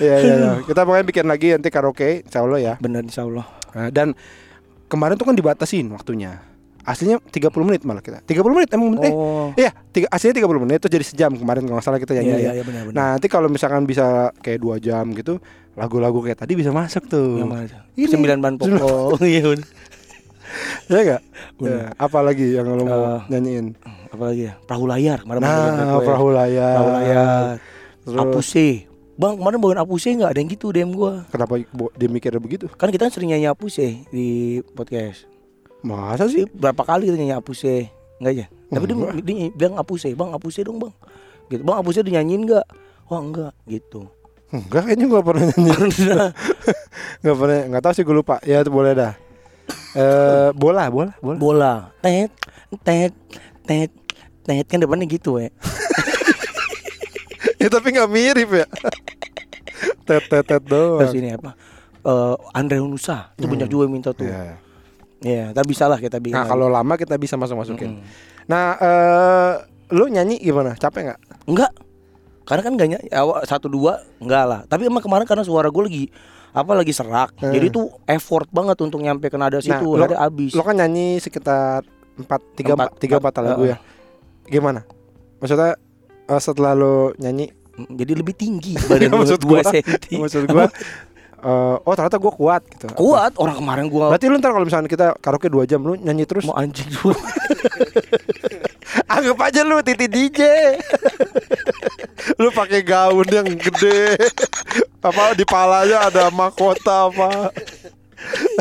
[0.00, 3.44] Ya ya ya Kita pokoknya bikin lagi nanti karaoke Insya Allah ya Bener insya Allah.
[3.76, 4.16] Nah, Dan
[4.88, 6.40] kemarin tuh kan dibatasin waktunya
[6.88, 9.52] Aslinya 30 menit malah kita 30 menit emang bener Oh.
[9.52, 12.40] Iya, tiga, aslinya 30 menit itu jadi sejam kemarin kalau nggak salah kita nyanyi iya
[12.40, 12.52] ya.
[12.56, 12.96] iya benar benar.
[12.96, 14.06] Nah, nanti kalau misalkan bisa
[14.40, 15.36] kayak dua jam gitu,
[15.74, 17.38] lagu-lagu kayak tadi bisa masuk tuh.
[17.38, 17.76] yang mana tuh?
[17.94, 18.08] Ini.
[18.08, 19.20] Sembilan ban pokok.
[19.28, 19.52] Iya.
[20.88, 21.22] Ya enggak?
[21.60, 23.76] Ya, apa lagi yang lo mau Eh, nyanyiin?
[24.08, 24.56] Apa lagi ya?
[24.64, 25.20] Perahu layar.
[25.20, 26.74] Kemarin Nah, perahu layar.
[26.74, 27.52] Perahu layar.
[28.00, 28.68] Terus Apuse.
[29.14, 30.30] Bang, kemarin bawain Apuse nggak?
[30.32, 31.28] Ada yang gitu DM gua.
[31.28, 31.60] kenapa
[31.92, 32.64] dia mikirnya begitu?
[32.72, 34.26] Kan kita sering nyanyi Apuse di
[34.72, 35.28] podcast.
[35.82, 37.86] Masa Sih, berapa kali kita nyanyi Apuse?
[38.18, 38.46] Enggak ya?
[38.74, 40.94] Tapi dia, dia bilang Apuse, Bang, Apuse dong, Bang.
[41.46, 41.62] Gitu.
[41.62, 42.66] Bang, Apuse dinyanyiin enggak?
[43.06, 44.10] Wah, enggak, gitu.
[44.50, 45.70] Enggak, kayaknya gua pernah nyanyi.
[47.22, 48.36] Enggak pernah, enggak tahu sih gue lupa.
[48.42, 49.14] Ya itu boleh dah.
[49.94, 51.38] Eh, bola, bola, bola.
[51.38, 51.74] Bola.
[52.02, 52.32] Tet,
[52.82, 53.12] tet,
[53.64, 53.90] tet,
[54.44, 55.48] tet kan depannya gitu, ya.
[57.62, 58.66] ya tapi nggak mirip ya.
[60.04, 61.06] tet tet tet doang.
[61.06, 61.54] Terus ini apa?
[62.02, 64.26] Eh, Andre Nusa itu banyak juga yang minta tuh.
[65.20, 65.44] Iya.
[65.44, 66.32] Ya, tapi bisa lah kita bikin.
[66.32, 66.50] Nah, lagi.
[66.50, 67.98] kalau lama kita bisa masuk-masukin.
[67.98, 68.06] Mm-mm.
[68.46, 69.52] Nah, eh
[69.90, 70.72] lu nyanyi gimana?
[70.72, 71.20] Capek nggak?
[71.44, 71.72] Enggak.
[72.42, 74.60] Karena kan enggak nyanyi awal satu dua enggak lah.
[74.64, 76.04] Tapi emang kemarin karena suara gue lagi
[76.48, 77.36] apa lagi serak.
[77.36, 77.50] Hmm.
[77.50, 80.52] Jadi tuh effort banget untuk nyampe ke nada situ, lo- ada habis.
[80.52, 83.68] Lo kan nyanyi sekitar empat tiga Empat, tiga empat, lagu uh.
[83.68, 83.76] ya.
[84.44, 84.82] Gimana?
[85.38, 85.76] Maksudnya
[86.24, 90.18] eh, setelah lo nyanyi, Jadi lebih tinggi badan gua Maksud 2 gua- senti.
[90.18, 90.66] maksud gua,
[91.38, 92.86] eh, oh ternyata gue kuat gitu.
[92.94, 93.32] Kuat?
[93.38, 96.42] Orang kemarin gua Berarti lu ntar kalau misalnya kita karaoke dua jam lu nyanyi terus?
[96.46, 97.14] Mau anjing dulu.
[99.14, 100.40] Anggap aja lu titi DJ
[102.40, 104.18] Lu pakai gaun yang gede.
[105.00, 107.50] Apa di palanya ada mahkota apa?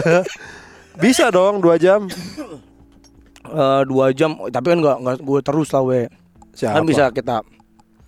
[1.03, 2.09] Bisa dong dua jam.
[3.47, 4.37] Eh, dua jam.
[4.49, 6.09] Tapi kan nggak nggak gue terus lah we.
[6.57, 6.81] Siapa?
[6.81, 7.35] kan bisa kita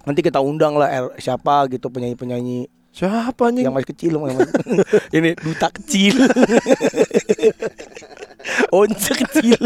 [0.10, 3.64] nanti kita undang lah er- siapa gitu penyanyi penyanyi Siapa nih?
[3.64, 4.56] yang masih kecil yang masih-
[5.18, 6.16] ini duta kecil.
[8.76, 9.62] Once kecil.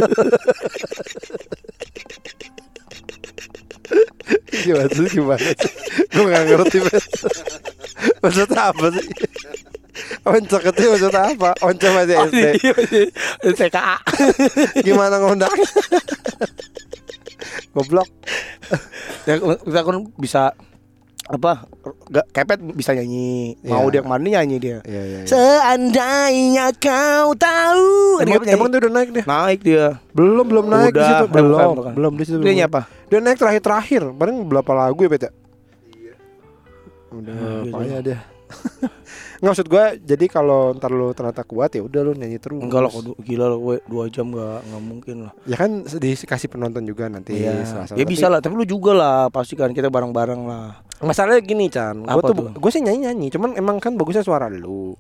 [4.54, 5.72] Gimana sih gimana sih?
[6.10, 7.04] Gue gak ngerti Bet
[8.22, 9.08] Maksudnya apa sih?
[10.24, 11.50] Onca kecil maksudnya apa?
[11.62, 12.74] Onca masih Oh, SD iya,
[13.54, 13.98] TKA
[14.82, 15.54] Gimana ngundang?
[17.74, 18.10] Goblok.
[19.26, 20.42] Ya, kita kan bisa
[21.24, 21.64] apa
[22.10, 23.92] gak kepet bisa nyanyi mau Iya.
[23.92, 25.26] dia ke mana nyanyi dia Iya iya iya.
[25.26, 30.92] seandainya kau tahu Emang, dia emang dia udah naik deh naik dia Belum belum naik
[30.92, 31.94] di Udah, situ bukan, belum bukan.
[31.96, 32.38] belum di situ.
[32.40, 34.02] dia apa Dia naik terakhir terakhir.
[34.10, 35.32] Paling berapa lagu ya Bet ya?
[37.14, 37.72] Udah gitu.
[37.72, 38.20] payah dia.
[39.40, 42.58] Nggak maksud gua jadi kalau ntar lu ternyata kuat ya udah lu nyanyi terus.
[42.58, 46.48] enggak lah kok gila lah gue dua jam gak nggak mungkin lah Ya kan dikasih
[46.48, 47.94] penonton juga nanti Iya, Selasa.
[47.94, 50.80] ya bisa lah, tapi lu juga lah, pasti kan kita bareng-bareng lah.
[50.98, 52.48] Masalahnya gini Chan, gua Apa tuh, tuh?
[52.56, 54.96] gua sih nyanyi-nyanyi, cuman emang kan bagusnya suara lu.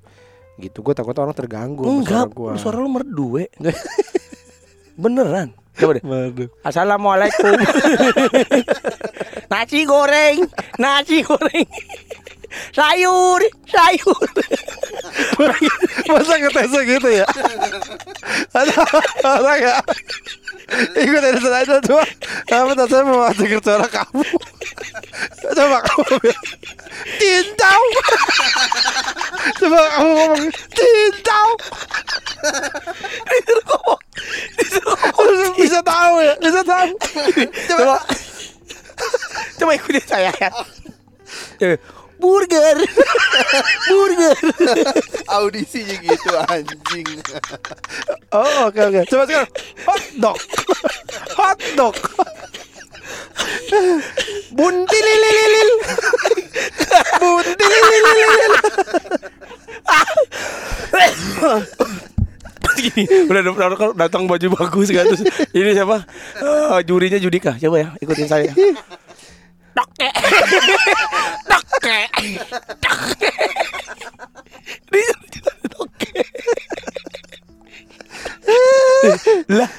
[0.54, 2.52] Gitu, gua takut orang terganggu sama Enggak, suara gua.
[2.60, 3.46] suara lu merdu, we.
[4.94, 5.56] Beneran.
[5.74, 6.04] Coba deh.
[6.04, 6.50] Waduh.
[6.62, 7.50] Assalamualaikum.
[9.50, 10.46] nasi goreng,
[10.78, 11.66] nasi goreng.
[12.74, 14.28] Sayur, sayur.
[16.10, 17.28] Masa ngetesnya gitu ya?
[18.54, 18.74] Ada
[19.26, 19.76] orang ya?
[20.74, 22.02] Ikut dari aja cuma
[22.50, 24.26] Apa tak saya mau dengar suara kamu.
[25.54, 26.18] Coba kamu
[27.20, 27.82] Cincau
[29.60, 31.48] Coba kamu ngomong Cincau
[34.58, 36.34] Terus Bisa tahu ya?
[36.42, 36.90] Bisa tahu.
[37.70, 37.96] Coba.
[39.60, 40.50] Coba ikutin saya ya.
[42.24, 42.78] Burger.
[43.92, 44.36] Burger.
[45.28, 47.08] Audisinya gitu anjing.
[48.32, 49.50] Oh oke oke Coba sekarang
[49.86, 50.40] Hot dog
[51.36, 51.96] Hot dog
[54.50, 55.70] Bunti lilililil
[57.20, 58.54] Bunti lilililil
[62.74, 65.22] Gini, udah udah- udah datang baju bagus kan terus
[65.54, 66.04] ini siapa?
[66.42, 67.54] Eh, jurinya Judika.
[67.56, 68.50] Coba ya, ikutin saya.
[69.74, 70.10] Toke.
[71.50, 72.00] Toke.
[72.82, 73.32] Toke.
[79.50, 79.72] Lah,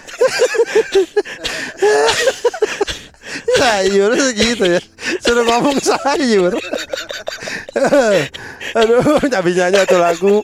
[3.55, 4.81] Sayur gitu ya
[5.23, 6.53] Sudah ngomong sayur
[8.79, 10.37] Aduh Tapi nyanyi tuh lagu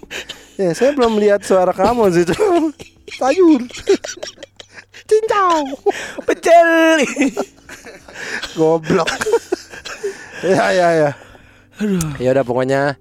[0.60, 2.24] Ya saya belum lihat suara kamu sih
[3.18, 3.60] Sayur
[5.10, 5.66] Cincau
[6.26, 7.02] pecel.
[8.56, 9.08] Goblok
[10.46, 11.10] Ya ya ya
[12.16, 12.94] Ya udah pokoknya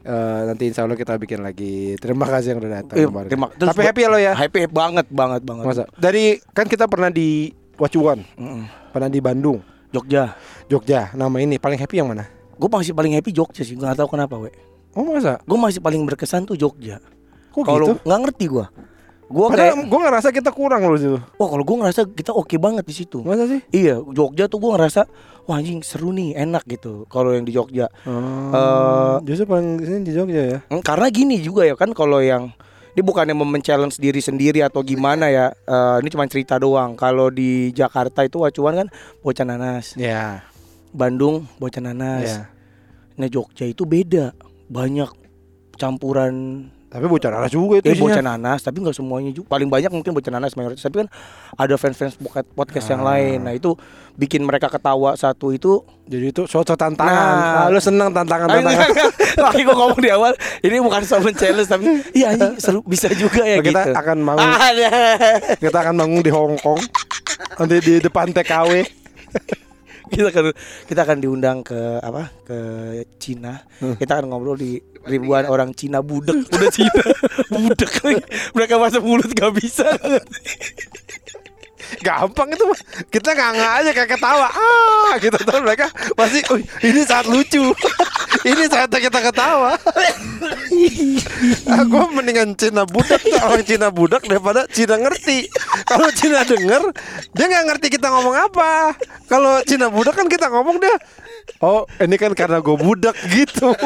[0.00, 1.98] eh, nanti insya Allah kita bikin lagi.
[1.98, 3.28] Terima kasih yang udah datang Eh, kemarin.
[3.28, 4.32] terima- terus Tapi happy ya lo ya.
[4.32, 5.64] Happy banget banget banget.
[5.66, 5.84] Masa?
[5.92, 8.64] Dari kan kita pernah di Wacuan, Mm-mm.
[8.90, 10.36] pernah di Bandung, Jogja.
[10.66, 11.10] Jogja.
[11.12, 12.24] Nama ini paling happy yang mana?
[12.54, 14.48] Gue masih paling happy Jogja sih, nggak tahu kenapa, we.
[14.92, 15.36] Oh masa?
[15.42, 16.96] Gue masih paling berkesan tuh Jogja.
[17.50, 17.94] Kok Kalau gitu?
[18.02, 18.66] nggak ngerti gue.
[19.30, 21.14] Gue Padahal kayak, gue ngerasa kita kurang loh situ.
[21.38, 23.22] wah kalau gue ngerasa kita oke banget di situ.
[23.22, 23.62] Masa sih?
[23.70, 25.06] Iya, Jogja tuh gue ngerasa
[25.46, 27.06] wah anjing seru nih, enak gitu.
[27.06, 30.58] Kalau yang di Jogja, Oh, justru paling sini di Jogja ya.
[30.66, 32.50] Hmm, karena gini juga ya kan kalau yang
[32.90, 35.54] ini bukannya men-challenge diri sendiri atau gimana ya.
[35.54, 36.98] eh, ini cuma cerita doang.
[36.98, 38.88] Kalau di Jakarta itu acuan kan
[39.20, 40.42] bocah nanas, Ya.
[40.90, 42.26] Bandung bocah nanas.
[42.26, 42.40] Ya.
[43.14, 44.34] Nah Jogja itu beda,
[44.66, 45.06] banyak
[45.76, 49.46] campuran Tapi bocah nanas juga itu Ya bocah nanas, tapi nggak semuanya juga.
[49.48, 50.82] Paling banyak mungkin bocah nanas mayoritas.
[50.82, 51.08] Tapi kan
[51.54, 52.18] ada fans-fans
[52.50, 53.14] podcast yang Ah.
[53.14, 53.38] lain.
[53.40, 53.78] Nah itu
[54.14, 55.86] bikin mereka ketawa satu itu.
[56.04, 57.14] Jadi itu suatu tantangan.
[57.14, 57.62] Nah.
[57.62, 58.74] Ah, lu seneng tantangan Ah.
[59.46, 63.40] Lagi gue ngomong di awal, ini bukan soal challenge tapi iya anjing seru bisa juga
[63.40, 63.90] ya kita gitu.
[63.94, 64.90] akan mau Ada.
[65.56, 66.82] kita akan bangun di Hong Kong.
[67.54, 68.82] Nanti di depan TKW.
[70.14, 70.44] kita akan
[70.90, 72.58] kita akan diundang ke apa ke
[73.22, 73.62] Cina.
[73.78, 76.92] Kita akan ngobrol di ribuan orang Cina budek, udah Cina
[77.54, 78.20] budek.
[78.52, 79.86] Mereka masuk mulut gak bisa.
[81.98, 82.78] Gampang itu mah.
[83.10, 84.48] Kita nganga aja kayak ketawa.
[84.50, 87.70] Ah, gitu tuh mereka pasti "Wih, ini saat lucu.
[88.40, 89.76] Ini saatnya kita ketawa.
[91.82, 95.44] Aku mendingan Cina budak tuh orang Cina budak daripada Cina ngerti.
[95.84, 96.88] Kalau Cina denger,
[97.36, 98.96] dia nggak ngerti kita ngomong apa.
[99.28, 100.96] Kalau Cina budak kan kita ngomong dia.
[101.60, 103.76] Oh, ini kan karena gue budak gitu.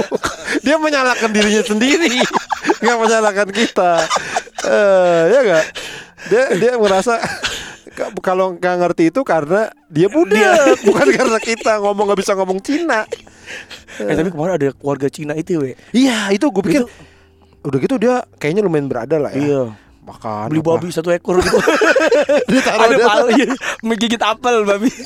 [0.63, 2.23] Dia menyalahkan dirinya sendiri,
[2.79, 4.07] nggak menyalahkan kita.
[4.63, 5.65] Eh, ya nggak?
[6.31, 7.21] Dia dia merasa
[8.21, 13.07] kalau nggak ngerti itu karena dia budak, bukan karena kita ngomong nggak bisa ngomong Cina.
[14.03, 15.79] Eh tapi kemarin ada keluarga Cina itu we.
[15.95, 16.93] Iya, itu gue pikir Itu-
[17.65, 19.41] udah gitu dia kayaknya lumayan berada lah ya.
[19.41, 19.63] Iya.
[20.05, 20.69] Makan Beli apa.
[20.77, 21.57] babi satu ekor gitu.
[22.53, 23.09] Ditaruh ada di atas.
[23.09, 23.47] pal iya,
[23.81, 24.93] menggigit apel babi.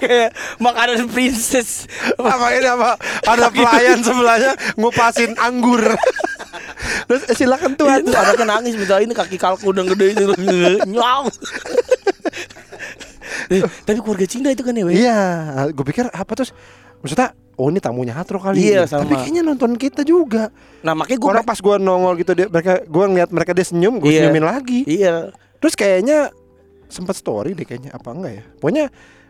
[0.00, 0.32] Kayak
[0.62, 1.84] makanan princess.
[2.16, 2.96] apa ini apa?
[3.26, 5.82] Ada pelayan sebelahnya ngupasin anggur.
[7.14, 8.02] Terus eh, silakan tuan.
[8.02, 10.24] Itu anaknya nangis minta ini kaki kalku udah gede itu.
[10.92, 11.30] Nyam.
[13.46, 14.84] Eh, tapi keluarga Cina itu kan ya.
[14.88, 15.20] Iya,
[15.70, 16.50] gue pikir apa terus
[17.00, 18.58] maksudnya oh ini tamunya Hatro kali.
[18.58, 19.20] Iya, Tapi sama.
[19.20, 20.50] kayaknya nonton kita juga.
[20.82, 24.00] Nah, makanya gue Orang pas gue nongol gitu dia mereka gue ngeliat mereka dia senyum,
[24.00, 24.26] gue Iya.
[24.26, 24.80] senyumin lagi.
[24.88, 25.30] Iya.
[25.60, 26.32] Terus kayaknya
[26.88, 28.44] sempat story deh kayaknya apa enggak ya?
[28.58, 28.84] Pokoknya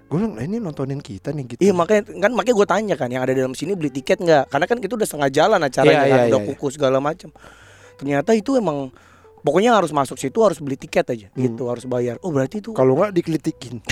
[0.05, 1.61] gue bilang "Nah, ini nontonin kita nih gitu.
[1.65, 4.53] Iya makanya kan makanya gue tanya kan yang ada dalam sini beli tiket nggak?
[4.53, 7.31] Karena kan itu udah setengah jalan acaranya Iya, kan iya, udah iya, kuku segala macam.
[7.95, 8.91] Ternyata itu emang
[9.41, 12.17] pokoknya harus masuk situ harus beli tiket aja gitu harus bayar.
[12.25, 13.81] Oh berarti itu Kalau enggak dikelitikin.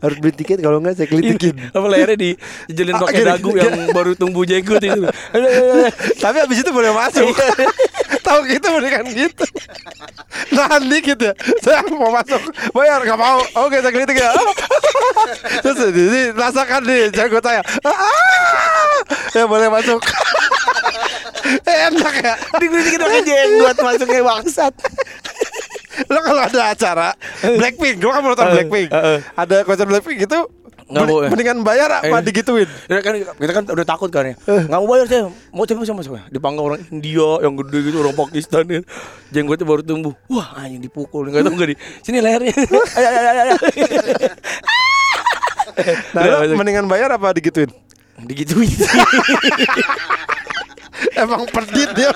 [0.00, 1.68] Harus beli tiket kalau enggak saya kelitikin.
[1.68, 2.30] apa lehernya di
[2.72, 3.60] jelin Ah, pakai dagu gini.
[3.60, 5.04] yang baru tumbuh jenggot itu.
[6.24, 7.28] Tapi abis itu boleh masuk.
[8.24, 9.44] Tahu gitu mendingan gitu.
[10.56, 11.32] Nahan dikit ya.
[11.60, 12.40] Saya mau masuk.
[12.72, 13.36] Bayar nggak mau.
[13.68, 14.32] Oke saya kritik ya.
[15.60, 17.60] Terus ini rasakan nih jago saya.
[19.36, 20.00] Ya boleh masuk.
[21.62, 22.34] Enak ya.
[22.58, 24.74] Dikritik pakai jenggot masuknya bangsat.
[26.06, 27.08] Lo kalau ada acara
[27.40, 28.88] Blackpink, gue kan mau nonton Eh, Blackpink.
[28.88, 29.18] eh, eh.
[29.32, 30.40] Ada konser Blackpink itu
[30.86, 32.22] Nggak mendingan bayar apa Eh.
[32.22, 32.70] digituin?
[32.86, 34.34] Ya kan kita kan udah takut kan ya.
[34.38, 35.26] Nggak mau bayar saya.
[35.50, 36.22] Mau coba sama sama.
[36.28, 38.80] Dipanggang orang India yang gede gitu orang Pakistan ya.
[39.30, 40.14] Jenggotnya baru tumbuh.
[40.28, 41.26] Wah, anjing dipukul.
[41.26, 41.76] Enggak tahu enggak di.
[42.00, 42.54] Sini lehernya.
[42.98, 43.42] Ayo ayo ayo.
[43.42, 43.56] ayo.
[46.14, 47.68] Nah, lo mendingan bayar apa digituin?
[48.18, 48.70] Digituin.
[51.14, 52.12] Emang pelit dia.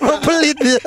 [0.00, 0.80] Emang pelit dia.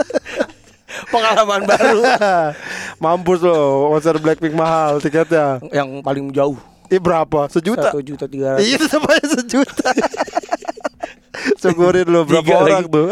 [1.09, 2.05] Pengalaman baru
[3.03, 5.57] Mampus lo, konser Blackpink mahal tiketnya.
[5.73, 6.57] yang paling jauh.
[6.93, 7.49] Ih berapa?
[7.49, 7.89] Sejuta?
[7.89, 8.69] Satu juta tiga ratus.
[8.69, 9.89] Iya aja sejuta.
[11.61, 12.93] Syukurin lo berapa Tiga orang lagi.
[12.93, 13.07] tuh.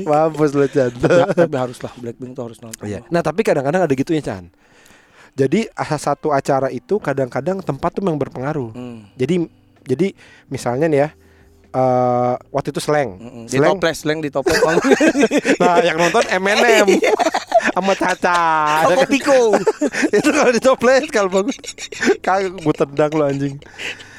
[0.10, 0.90] Mampus lo Chan.
[0.96, 2.88] Ya, tapi haruslah Blackpink tuh harus nonton.
[2.88, 3.04] Iya.
[3.12, 4.48] Nah tapi kadang-kadang ada gitunya Chan.
[5.36, 8.72] Jadi ah, satu acara itu kadang-kadang tempat tuh yang berpengaruh.
[8.74, 9.06] Hmm.
[9.14, 9.46] Jadi
[9.86, 10.16] jadi
[10.50, 11.08] misalnya nih ya,
[11.70, 13.44] eh waktu itu slang, Mm-mm.
[13.46, 13.78] Di slang.
[13.78, 14.58] toples, leng di toples.
[15.62, 16.86] Nah yang nonton Eminem
[17.70, 18.40] sama Caca.
[18.84, 19.06] Kan?
[19.06, 19.54] Piko?
[20.16, 21.56] itu kalau ditoples kalau bagus
[22.18, 23.54] kagak gue tendang lo anjing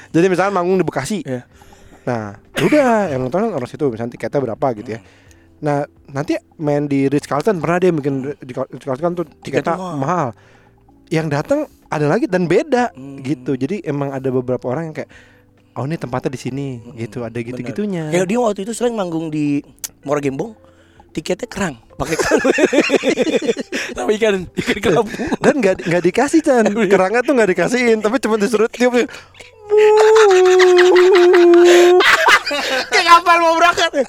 [0.10, 1.44] jadi misalnya manggung di Bekasi Iya.
[2.02, 5.00] nah udah yang nonton orang situ misalnya tiketnya berapa gitu ya
[5.60, 9.76] nah nanti main di Ritz Carlton pernah dia bikin di Ritz Carlton tuh tiketnya Tiketnya
[9.76, 9.98] mahal.
[9.98, 10.28] mahal
[11.10, 13.20] yang datang ada lagi dan beda Hmm.
[13.20, 15.12] gitu jadi emang ada beberapa orang yang kayak
[15.78, 16.68] oh ini tempatnya di sini
[17.00, 19.64] gitu ada gitu gitunya Ya dia waktu itu sering manggung di
[20.04, 20.58] Muara Gembong.
[21.12, 22.40] Tiketnya kerang, pakai kerang.
[24.00, 25.12] Sama ikan, ikan kerapu.
[25.44, 28.96] dan nggak nggak dikasih Chan kerangnya tuh nggak dikasihin tapi cuma disuruh tiup
[32.92, 33.92] Kayak kapal mau berangkat.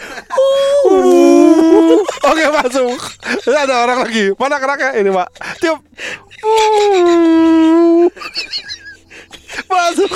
[2.31, 2.99] Oke masuk.
[3.47, 4.35] Ada orang lagi.
[4.35, 4.99] Mana keraknya?
[4.99, 5.29] Ini pak.
[5.63, 5.79] Tiup.
[9.71, 10.11] masuk.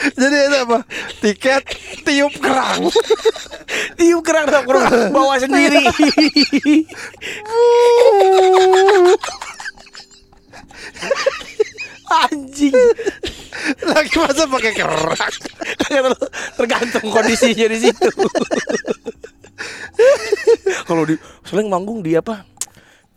[0.00, 0.78] Jadi itu apa?
[1.20, 1.64] Tiket
[2.04, 2.88] tiup kerang.
[4.00, 5.80] Tiup kerang nongkrong bawa sendiri.
[12.10, 12.74] Anjing.
[13.86, 15.14] Lagi masa pakai kerang.
[16.58, 18.10] Tergantung kondisinya di situ.
[20.88, 21.14] Kalau di
[21.46, 22.42] sering manggung di apa?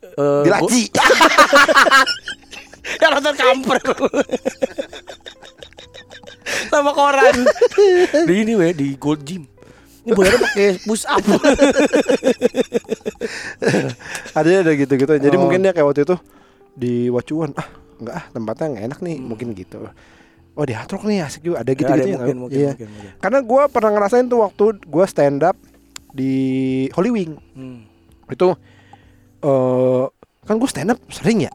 [0.04, 0.84] Eh, Di laci.
[3.00, 3.80] Ya nonton kamper
[6.68, 7.36] Sama koran
[8.28, 9.44] Di ini weh Di Gold Gym
[10.04, 11.24] Ini bayarnya pakai push up
[14.36, 15.14] ada ada gitu-gitu.
[15.16, 15.42] Jadi Oh.
[15.42, 16.16] mungkin dia kayak waktu itu
[16.76, 17.56] di Wacuan.
[17.56, 17.68] Ah,
[18.00, 19.18] enggak ah tempatnya nggak enak nih.
[19.22, 19.80] Mungkin gitu.
[20.54, 21.64] Oh di Hard Rock nih asik juga.
[21.64, 22.18] Ada Ya, gitu-gitu ada ya.
[22.20, 22.70] mungkin, mungkin, Iya.
[22.76, 23.12] mungkin, mungkin.
[23.18, 25.58] Karena gue pernah ngerasain tuh waktu gue stand up
[26.12, 26.34] di
[26.92, 27.34] Holy Wing.
[27.56, 27.80] Hmm.
[28.26, 28.50] itu
[29.40, 30.04] eh
[30.44, 31.54] kan gue stand up sering ya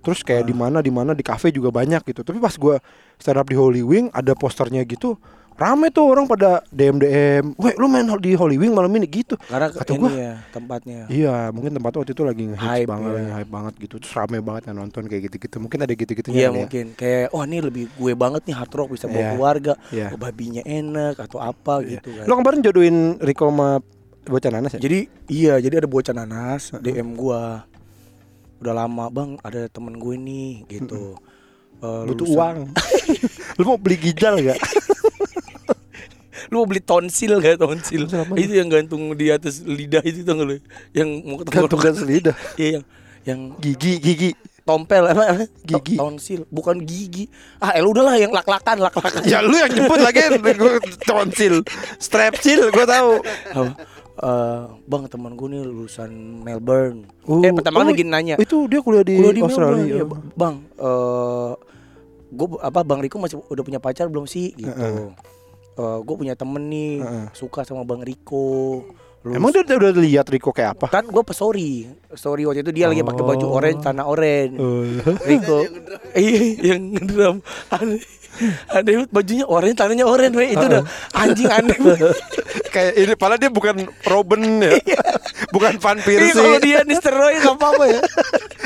[0.00, 2.20] Terus kayak di mana di mana di kafe juga banyak gitu.
[2.20, 2.80] Tapi pas gua
[3.18, 5.18] stand up di Holy Wing ada posternya gitu.
[5.58, 7.44] Rame tuh orang pada DM DM.
[7.58, 9.34] Weh, lu main di Holy Wing malam ini gitu.
[9.42, 11.10] Karena Kata ini gua, ya tempatnya.
[11.10, 13.14] Iya, mungkin tempat waktu itu lagi Hype, banget, ya.
[13.18, 13.94] lagi hype banget gitu.
[13.98, 15.58] Terus rame banget yang nonton kayak gitu-gitu.
[15.58, 16.38] Mungkin ada gitu-gitunya.
[16.38, 16.54] Iya ya.
[16.54, 19.30] mungkin kayak oh ini lebih gue banget nih hard rock bisa bawa Iya.
[19.34, 20.06] keluarga, Iya.
[20.14, 22.24] oh, babinya enak atau apa gitu kan.
[22.30, 23.82] Lo kemarin jodohin Rico sama
[24.30, 24.78] bocah nanas ya?
[24.78, 27.66] Jadi iya jadi ada bocah nanas DM gua
[28.58, 31.18] udah lama bang ada temen gue nih gitu.
[31.78, 32.58] Eh, Butuh lulusan- uang.
[33.58, 34.58] lu mau beli ginjal gak?
[36.48, 38.08] Lu mau beli tonsil gak tonsil?
[38.34, 40.56] Itu yang gantung di atas lidah itu tuh lu?
[40.90, 42.36] Yang mau ketemu Gantungan lidah.
[42.54, 42.84] Iya yang
[43.24, 44.30] yang Gigi, gigi.
[44.64, 45.96] tompel apa, Gigi.
[45.96, 47.24] tonsil bukan gigi
[47.56, 50.28] ah el udahlah yang lak-lakan lak-lakan Ya lu yang nyebut lagi
[51.08, 51.64] tonsil,
[51.96, 53.12] strepsil, gua tahu.
[53.48, 53.72] Apa?
[54.18, 56.10] Eh, bang teman gue nih lulusan
[56.42, 59.78] Melbourne Oh, eh pertama oh, lagi nanya Itu dia kuliah di, Kuliah di Australia.
[59.94, 61.52] Melbourne, iya, bang eh
[62.30, 64.52] gue apa bang Riko masih udah punya pacar belum sih?
[64.52, 64.70] Gitu.
[65.76, 67.26] Gue punya temen nih Heeh.
[67.32, 68.82] suka sama bang Riko.
[69.18, 70.86] Lulus- Emang dia udah, udah lihat Rico kayak apa?
[70.88, 71.70] kan gue pe story
[72.12, 73.56] story waktu itu dia lagi pakai baju Oh.
[73.56, 74.54] orange tanah orange.
[74.56, 74.86] Oh.
[75.28, 75.66] Riko.
[76.14, 76.38] Iya
[76.68, 77.36] yang ngedram
[77.68, 77.98] aneh.
[78.68, 80.46] Aneh bajunya orange tanahnya orange we.
[80.48, 81.74] itu udah anjing aneh
[82.74, 84.78] kayak ini padahal dia bukan Robin ya.
[85.50, 86.64] Bukan Van Iya kalau Persie.
[86.64, 88.00] dia Mister Roy nggak apa-apa ya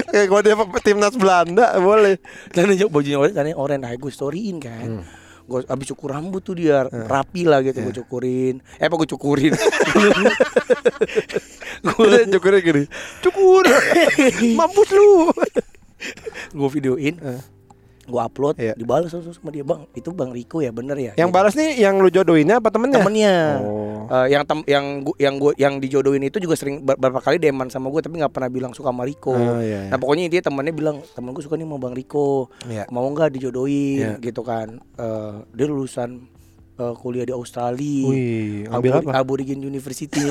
[0.08, 2.16] kayak kalau dia timnas Belanda boleh.
[2.50, 3.82] Tanahnya bajunya orange, tanahnya orange.
[3.82, 5.04] Nah, gue storyin kan.
[5.42, 8.62] Gue abis cukur rambut tuh dia rapi lah gitu gue cukurin.
[8.78, 9.52] Eh apa gue cukurin?
[11.82, 12.84] gue Dia cukurnya gini.
[13.20, 13.64] Cukur.
[14.58, 15.28] Mampus lu.
[16.50, 17.14] gue videoin,
[18.02, 18.74] gue upload, Iya.
[18.74, 19.86] dibalas langsung sama dia bang.
[19.92, 21.12] Itu bang Riko ya bener ya.
[21.14, 21.36] Yang Gitu.
[21.36, 22.98] balas nih yang lu jodohinnya apa temennya?
[22.98, 23.36] temennya.
[23.60, 24.04] Oh.
[24.04, 27.38] Eh, yang tem yang gua, yang gua yang dijodohin itu juga sering ber- beberapa kali
[27.38, 29.30] deman sama gue tapi nggak pernah bilang suka sama Riko.
[29.30, 29.88] Oh, iya, iya.
[29.88, 32.50] Nah pokoknya dia temennya bilang temen gue suka nih sama bang Riko.
[32.64, 32.84] Iya.
[32.88, 34.22] mau nggak dijodohin Iya.
[34.22, 36.26] gitu kan Eh, dia lulusan
[36.72, 39.10] eh, kuliah di Australia Wih, ambil Abori- apa?
[39.18, 40.20] Aborigin University.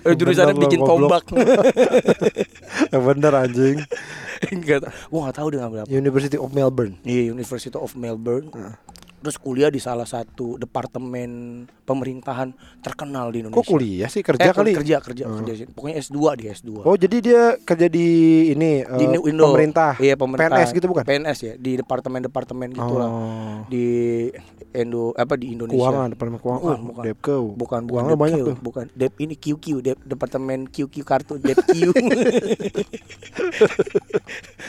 [0.00, 1.28] Eh, jurusannya bikin tombak
[2.88, 3.84] Yang bener anjing.
[4.48, 5.92] Enggak, gua nggak tahu dia ngambil apa.
[5.92, 6.96] University of Melbourne.
[7.04, 8.48] Iya, University of Melbourne
[9.20, 11.30] terus kuliah di salah satu departemen
[11.82, 14.72] pemerintahan terkenal di Indonesia Kok kuliah sih kerja Eh, kali?
[14.72, 15.66] kerja kerja kerja sih.
[15.66, 18.06] pokoknya S2 di S2 Oh jadi dia kerja di
[18.48, 19.94] ini eh, di Indo pemerintah.
[19.96, 21.04] iya pemerintah PNS gitu bukan?
[21.04, 23.58] PNS ya di departemen-departemen gitulah Oh.
[23.66, 23.86] di
[24.72, 26.62] Indo apa di Indonesia Keuangan, departemen keuangan.
[26.62, 27.02] Bukan, Oh, bukan.
[27.04, 27.34] Depko.
[27.34, 28.56] bukan bukan Keuangan Dep banyak tuh.
[28.58, 31.92] bukan Dep ini QQ Dep departemen QQ kartu Dep Q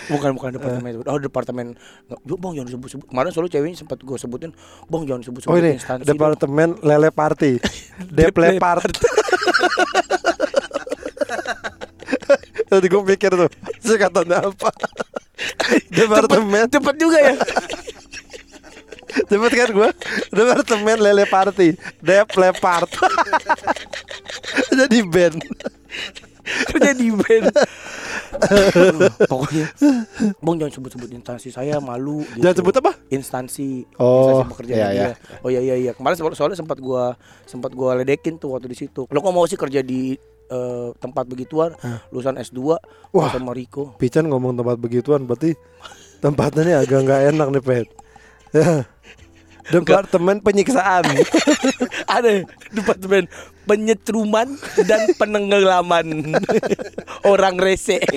[0.10, 0.92] bukan bukan departemen.
[1.06, 1.68] Oh departemen.
[2.26, 4.52] Yuk bang jangan sebut sebut kemarin soalnya ceweknya sempat gue sebutin
[4.90, 7.60] bang jangan sebut sebut Oh ini instansi dong." departemen lele party.
[8.18, 8.88] Dep lepart.
[12.72, 13.52] Tadi gue pikir tuh
[13.86, 14.72] singkatannya apa?
[15.92, 16.72] departemen.
[16.72, 17.36] cepet juga ya?
[19.28, 19.90] Cepet kan gue
[20.32, 21.76] departemen lele party.
[22.00, 22.88] Dep lepart
[24.72, 25.40] jadi band
[26.44, 27.54] kerja di band
[29.24, 29.68] pokoknya
[30.38, 32.42] bang jangan sebut sebut instansi saya malu gitu.
[32.42, 35.02] jangan sebut apa instansi Oh, instansi pekerjaan iya, dia.
[35.04, 35.08] iya.
[35.40, 35.92] Oh iya iya iya.
[35.92, 39.06] Kemarin soal- soalnya sempat gua sempat gua ledekin tuh waktu di situ.
[39.06, 40.16] Lo kok mau sih kerja di
[40.48, 41.76] eh, tempat begituan
[42.10, 42.60] lulusan S2
[43.12, 43.30] Wah.
[43.30, 43.94] sama Riko.
[43.96, 45.54] Pican ngomong tempat begituan berarti
[46.18, 47.88] tempatnya nih agak nggak enak nih pet
[48.52, 48.84] ya
[49.64, 51.06] departemen penyiksaan
[52.18, 53.26] Ada departemen
[53.66, 54.48] penyetruman
[54.86, 56.36] dan penenggelaman
[57.32, 58.02] orang rese.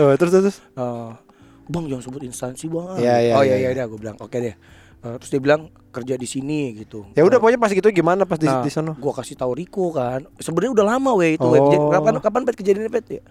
[0.00, 1.10] oh, terus terus Eh,
[1.70, 2.96] bang jangan sebut instansi bang.
[2.98, 3.84] Iya, iya, oh iya, iya iya iya.
[3.86, 4.54] gue bilang oke deh.
[5.00, 7.08] Eh, terus dia bilang kerja di sini gitu.
[7.18, 9.90] ya udah pokoknya pas gitu gimana pas di Nah, di sana gua kasih tahu Riko
[9.90, 10.22] kan.
[10.38, 11.46] Sebenarnya udah lama weh itu.
[11.50, 11.58] weh.
[11.58, 11.90] Oh.
[11.90, 13.22] Kapan kapan pet kejadiannya pet ya?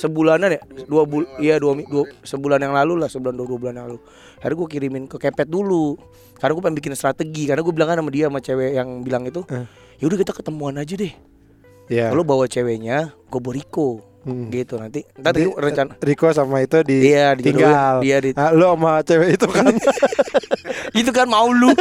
[0.00, 0.60] Sebulanan ya?
[0.82, 3.86] Dua bul iya dua, mi- dua sebulan yang lalu lah, sebulan dua, dua bulan yang
[3.86, 3.98] lalu.
[4.36, 6.00] Akhirnya gue kirimin ke Kepet dulu.
[6.34, 7.44] Karena gue pengen bikin strategi.
[7.44, 9.68] Karena gue bilang kan sama dia sama cewek yang bilang itu, Eh.
[9.98, 11.12] ya udah kita ketemuan aja deh.
[11.86, 13.88] ya Kalau bawa ceweknya, gue bawa Riko.
[14.20, 14.48] Hmm.
[14.48, 15.00] Gitu nanti.
[15.16, 19.46] Nanti, rencana Riko sama itu di Iya, tinggal Dia di- Ah, lu sama cewek itu
[19.46, 19.64] kan
[21.00, 21.72] itu kan mau lu.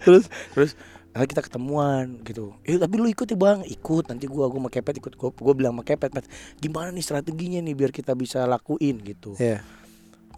[0.00, 0.70] terus Terus
[1.14, 2.54] ah, kita ketemuan gitu.
[2.62, 4.04] Eh tapi lu ikut ya bang, ikut.
[4.06, 5.12] Nanti gua gua sama Kepet ikut.
[5.18, 6.26] Gua, gua bilang sama Kepet, "Pet,
[6.62, 9.34] gimana nih strateginya nih biar kita bisa lakuin gitu.
[9.36, 9.58] ya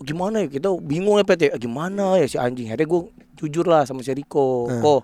[0.01, 1.51] "Oh, Gimana ya kita bingung ya Pet ya.
[1.61, 2.73] Gimana ya si anjing.
[2.73, 3.01] Akhirnya gua
[3.37, 4.67] jujur lah sama si Riko.
[4.73, 4.81] Hmm.
[4.81, 5.01] Kok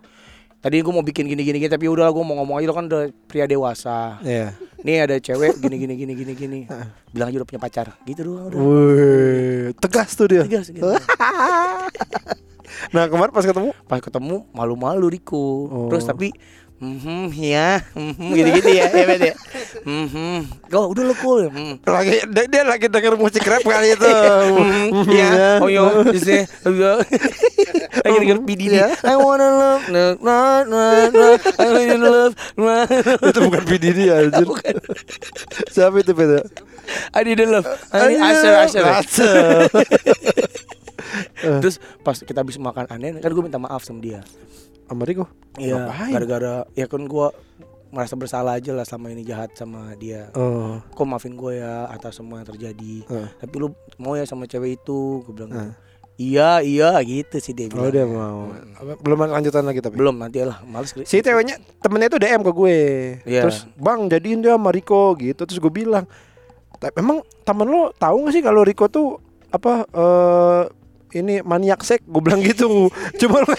[0.59, 2.87] tadi gua mau bikin gini gini, gini tapi udah gua mau ngomong aja lo kan
[2.89, 4.19] udah pria dewasa.
[4.25, 6.61] ya Nih ada cewek gini gini gini gini gini.
[7.13, 7.87] Bilang aja udah punya pacar.
[8.07, 8.59] Gitu doang udah.
[8.59, 10.43] Wih, tegas tuh dia.
[10.47, 10.87] Tegas gitu.
[12.95, 15.69] Nah kemarin pas ketemu Pas ketemu malu-malu Riko.
[15.69, 15.89] Oh.
[15.93, 16.33] Terus tapi
[16.79, 19.35] Mhm, ya, mhm, gitu-gitu ya, ya ya.
[19.83, 21.51] Mhm, oh udah lo cool.
[21.51, 21.83] Mhm.
[21.83, 24.07] Lagi dia, dia lagi denger musik rap kali itu.
[24.95, 27.03] Mhm, ya, oh yo, bisa, yo.
[27.99, 28.79] Lagi denger P Diddy.
[28.79, 30.39] I wanna love, no, no,
[30.71, 31.27] no, no,
[31.59, 32.87] I wanna love, no.
[33.27, 34.47] itu bukan P Diddy anjir.
[35.75, 36.47] Siapa itu beda?
[37.11, 37.67] I didn't love.
[37.91, 38.55] I need Usher,
[39.03, 39.67] Usher.
[41.09, 41.61] Usher.
[41.61, 44.21] Terus pas kita habis makan aneh, kan gue minta maaf sama dia.
[44.89, 45.29] Sama Riko.
[45.59, 47.29] Iya, gara-gara ya kan gue
[47.89, 50.29] merasa bersalah aja lah sama ini jahat sama dia.
[50.37, 50.81] Oh.
[50.93, 53.05] Kok maafin gue ya atas semua yang terjadi.
[53.09, 53.29] Heeh.
[53.41, 55.53] Tapi lu mau ya sama cewek itu, gue bilang.
[55.53, 55.73] Heeh.
[56.19, 57.89] Iya, iya gitu sih dia bilang.
[57.89, 58.51] Oh dia mau.
[58.51, 59.95] Apa, Belum lanjutan lagi tapi.
[59.95, 61.07] Belum nanti lah, males kali.
[61.07, 62.79] Si ceweknya temennya itu DM ke gue.
[63.23, 63.47] Iya.
[63.47, 65.47] Terus bang jadiin dia sama Riko gitu.
[65.47, 66.11] Terus gue bilang,
[66.83, 70.63] "Tapi emang temen lo tahu gak sih kalau Riko tuh apa eh
[71.13, 72.89] ini maniak sek gue bilang gitu
[73.21, 73.53] cuma lu,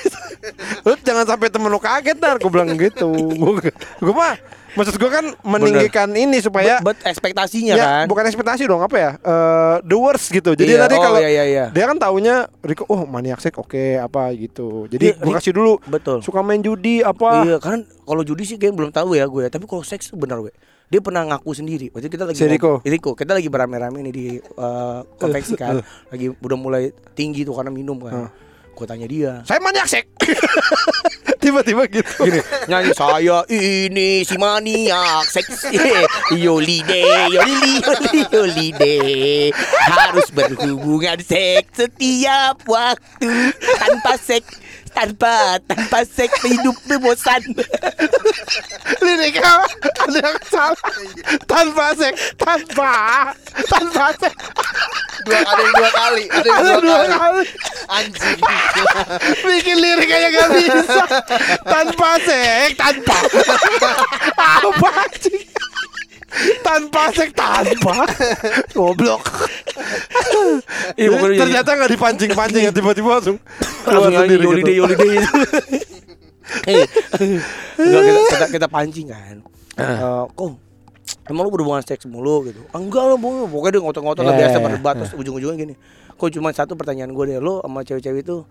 [0.85, 4.37] lu jangan sampai temen lu kaget dar gue bilang gitu gue gue mah
[4.69, 8.05] maksud gue kan meninggikan ini supaya Bet, bet ekspektasinya ya kan.
[8.05, 11.29] bukan ekspektasi dong apa ya eh the worst gitu jadi Iya, nanti oh, kalau iya,
[11.29, 11.65] iya, iya.
[11.73, 15.81] dia kan taunya Riko oh maniak sek oke apa gitu jadi Iya, gue kasih dulu
[15.89, 16.21] Betul.
[16.21, 19.45] suka main judi apa Iya, kan kalau judi sih kayak belum tahu ya gue.
[19.47, 20.49] Tapi kalau seks benar gue.
[20.89, 21.93] Dia pernah ngaku sendiri.
[21.93, 22.81] Waktu kita lagi Si Riko?
[22.81, 24.25] Riko, kita lagi beramai-ramai nih di
[24.57, 25.85] uh, konveksi kan.
[26.09, 28.33] lagi udah mulai tinggi tuh karena minum kan.
[28.73, 29.43] Gue tanya dia.
[29.43, 30.07] saya maniak sek
[31.43, 32.39] tiba-tiba gitu Gini,
[32.71, 35.75] nyanyi saya ini si maniak seksi
[36.47, 38.95] Yolide, yoli, yoli, yolide
[39.83, 43.51] Harus berhubungan seks setiap waktu
[43.83, 44.63] Tanpa seks,
[44.95, 47.43] tanpa, tanpa seks hidupnya bosan
[49.05, 49.53] liriknya
[49.99, 50.89] ada yang salah.
[51.45, 52.93] Tanpa sek tanpa.
[53.67, 54.33] Tanpa sek.
[55.27, 57.13] Dua ada yang dua kali, ada yang ada dua, dua kali.
[57.19, 57.43] kali.
[57.89, 58.39] Anjing.
[59.43, 61.03] bikin lirik aja gak bisa.
[61.65, 63.17] Tanpa sek tanpa.
[64.39, 65.41] Apa sih
[66.61, 68.05] tanpa sek tanpa.
[68.77, 69.23] Goblok.
[70.95, 73.37] Iya, ternyata nggak dipancing-pancing ya tiba-tiba langsung
[73.87, 74.79] Langsung sendiri yolide, gitu.
[74.85, 75.89] yolide
[76.67, 76.85] Eh,
[77.77, 79.35] enggak, kita, kita, kita pancing kan.
[79.77, 79.97] Eh,
[80.29, 80.49] Kok
[81.29, 82.45] Emang lu berhubungan seks mulu?
[82.45, 82.61] Gitu.
[82.69, 85.73] "Ah, Enggak lah bu Pokoknya dia ngotot-ngotot lah Ya, biasa ya, berdebat Terus ujung-ujungnya gini.
[86.17, 88.45] Kok cuma satu pertanyaan gue deh Lo sama cewek-cewek itu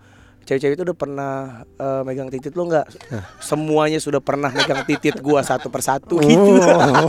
[0.49, 1.33] Cewek-cewek itu udah pernah
[1.77, 2.89] eh, megang titit lo nggak?
[3.37, 6.57] Semuanya sudah pernah megang titit gua satu persatu gitu.
[6.57, 7.05] Oh.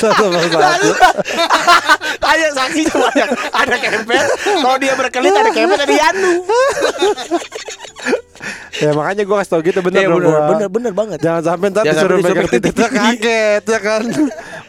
[0.00, 0.88] satu persatu
[2.24, 3.28] Tanya saksinya banyak.
[3.52, 4.26] Ada kempet,
[4.64, 6.32] kalau dia berkelit ada kempet ada Yanu.
[8.80, 11.18] ya makanya gue kasih tau gitu bener dong bener, bener, bener banget.
[11.20, 14.02] Jangan sampai ntar disuruh megang titik kaget ya kan.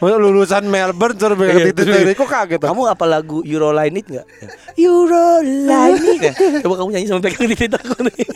[0.02, 1.94] Lulusan Melbourne Iya, titik betul.
[1.94, 2.58] dari kok kaget.
[2.58, 4.26] Kamu apa lagu Euroline it nggak?
[4.74, 6.34] Euroline it.
[6.34, 8.26] Nah, Coba kamu nyanyi sama pegang titik aku nih.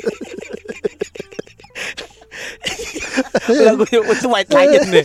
[3.66, 5.04] Lagunya itu White Lion nih.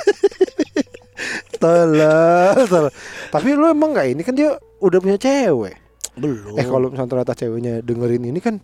[1.61, 2.93] Tolong, tolong.
[3.29, 5.77] Tapi lu emang nggak ini kan dia udah punya cewek.
[6.17, 6.57] Belum.
[6.57, 8.57] Eh kalau misalnya ternyata ceweknya dengerin ini kan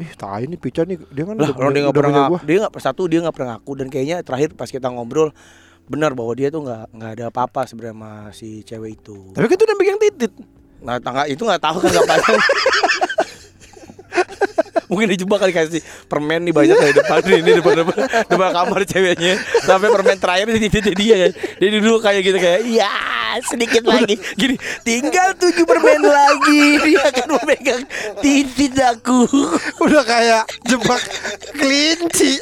[0.00, 2.40] Ih, tai nih pica nih dia kan lah udah, dia udah pernah ngaku, gua.
[2.48, 5.36] dia nggak satu dia nggak pernah ngaku dan kayaknya terakhir pas kita ngobrol
[5.92, 9.36] benar bahwa dia tuh nggak nggak ada apa-apa sebenarnya sama si cewek itu.
[9.36, 10.32] Tapi kan itu udah pegang titit.
[10.82, 12.40] Nah, tangga itu nggak tahu kan nggak pasang.
[14.92, 17.96] Mungkin dijebak kali kasih permen nih banyak dari depan ini depan depan,
[18.28, 21.32] depan kamar ceweknya sampai permen terakhir di titik dia kan.
[21.32, 22.92] Dia duduk kayak gitu kayak iya
[23.40, 27.82] sedikit lagi gini tinggal tujuh permen lagi dia akan memegang
[28.20, 29.24] titik aku
[29.82, 31.02] Udah kayak jebak
[31.56, 32.38] kelinci.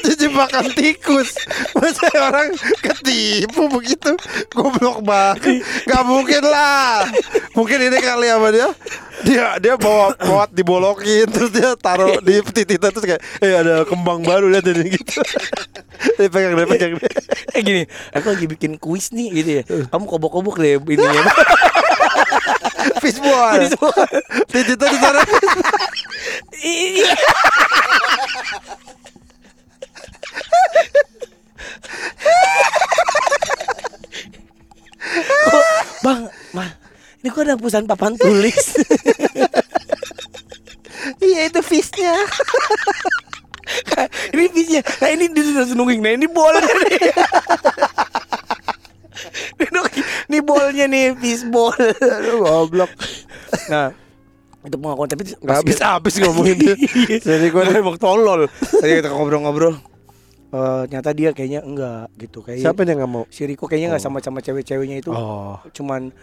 [0.00, 1.36] Itu jebakan tikus.
[1.76, 4.14] Masa orang ketipu begitu?
[4.52, 5.64] Goblok banget.
[5.88, 7.08] Gak mungkin lah.
[7.52, 8.68] Mungkin ini kali apa dia?
[9.24, 14.24] Dia dia bawa pot dibolokin terus dia taruh di tititan terus kayak eh ada kembang
[14.24, 15.20] baru lihat ini gitu.
[16.18, 17.10] Dia pegang dia pegang dia.
[17.54, 19.62] Eh gini, aku lagi bikin kuis nih gitu ya.
[19.88, 21.32] Kamu kobok-kobok deh ininya.
[23.02, 23.72] Fishball.
[24.50, 25.24] Tititan ditaruh.
[26.60, 27.14] Iya.
[35.24, 35.64] Kok,
[36.04, 36.20] bang,
[36.52, 36.70] mah,
[37.22, 38.76] ini kok ada pesan papan tulis.
[41.24, 42.14] Iya itu fishnya.
[44.36, 47.00] ini fishnya, nah ini dia sudah nungging, nah ini bolnya nih.
[50.24, 51.70] Ini bolnya nih, fish ball.
[51.78, 52.90] Aduh goblok.
[53.70, 53.94] Nah,
[54.64, 56.74] itu pengakuan tapi Gak habis habis ngomongin dia.
[57.28, 58.50] Jadi gue Gue emang tolol.
[58.50, 59.78] Tadi kita ngobrol-ngobrol.
[60.54, 63.26] Eh, ternyata dia kayaknya enggak gitu kayak siapa yang nggak mau?
[63.26, 65.58] si Riko kayaknya nggak sama sama cewek-ceweknya itu Oh.
[65.74, 66.14] cuman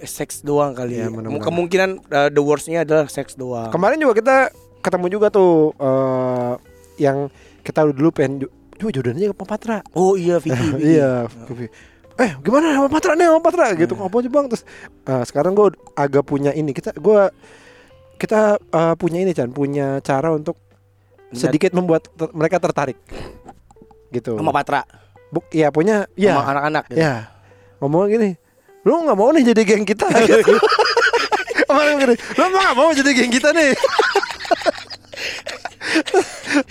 [0.00, 1.08] seks doang kali ya.
[1.08, 1.42] benar-benar.
[1.42, 3.68] Kemungkinan eh, the worstnya adalah seks doang.
[3.68, 4.36] Kemarin juga kita
[4.78, 6.54] ketemu juga tuh eh
[6.98, 7.26] yang
[7.60, 10.94] kita dulu pengen Coba jodohnya ke Patra Oh iya Vicky.
[10.94, 11.66] Iya Vicky.
[12.14, 14.06] Eh gimana sama Patra nih sama Patra gitu Hmm.
[14.06, 14.62] Apa aja bang Terus
[15.04, 17.34] eh, sekarang gue agak punya ini Kita gua
[18.14, 20.54] kita eh, punya ini Chan Punya cara untuk
[21.28, 22.98] sedikit membuat ter- mereka tertarik
[24.08, 24.86] Gitu sama Patra,
[25.28, 26.98] Buk, Iya punya sama Iya anak-anak gitu.
[26.98, 27.14] Ya
[27.78, 28.30] Ngomong gini
[28.86, 30.54] Lu gak mau nih jadi geng kita gitu.
[31.68, 33.74] Kemarin gini Lu mau gak mau jadi geng kita nih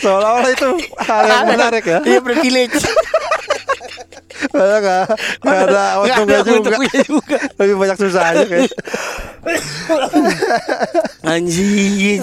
[0.02, 0.68] Seolah-olah itu
[1.04, 2.80] hal yang menarik ya Iya privilege.
[4.28, 5.04] Padahal gak,
[5.40, 7.38] gak ada untungnya juga juga.
[7.58, 8.72] Lebih banyak susahnya kayak
[11.24, 12.20] Anjing.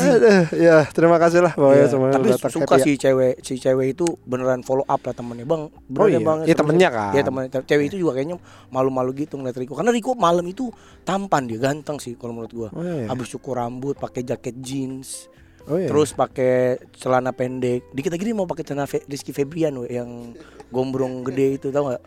[0.54, 2.84] Ya terima kasih lah Pokoknya Iya, semuanya tapi datang suka happy ya.
[2.86, 6.20] si cewek si cewek itu beneran follow up lah temennya bang beneran iya?
[6.20, 7.12] bang Iya, temennya kan.
[7.12, 8.36] Iya temennya cewek itu juga kayaknya
[8.68, 10.68] malu-malu gitu ngeliat Riko karena Riko malam itu
[11.02, 13.06] tampan dia ganteng sih kalau menurut gua Oh, iya.
[13.06, 15.28] habis cukur rambut pakai jaket jeans
[15.64, 15.88] Oh, iya.
[15.88, 16.54] terus pakai
[16.92, 20.36] celana pendek dikit lagi dia mau pakai celana Fe- Rizky Febrian we, yang
[20.68, 22.04] gombrong gede itu tau gak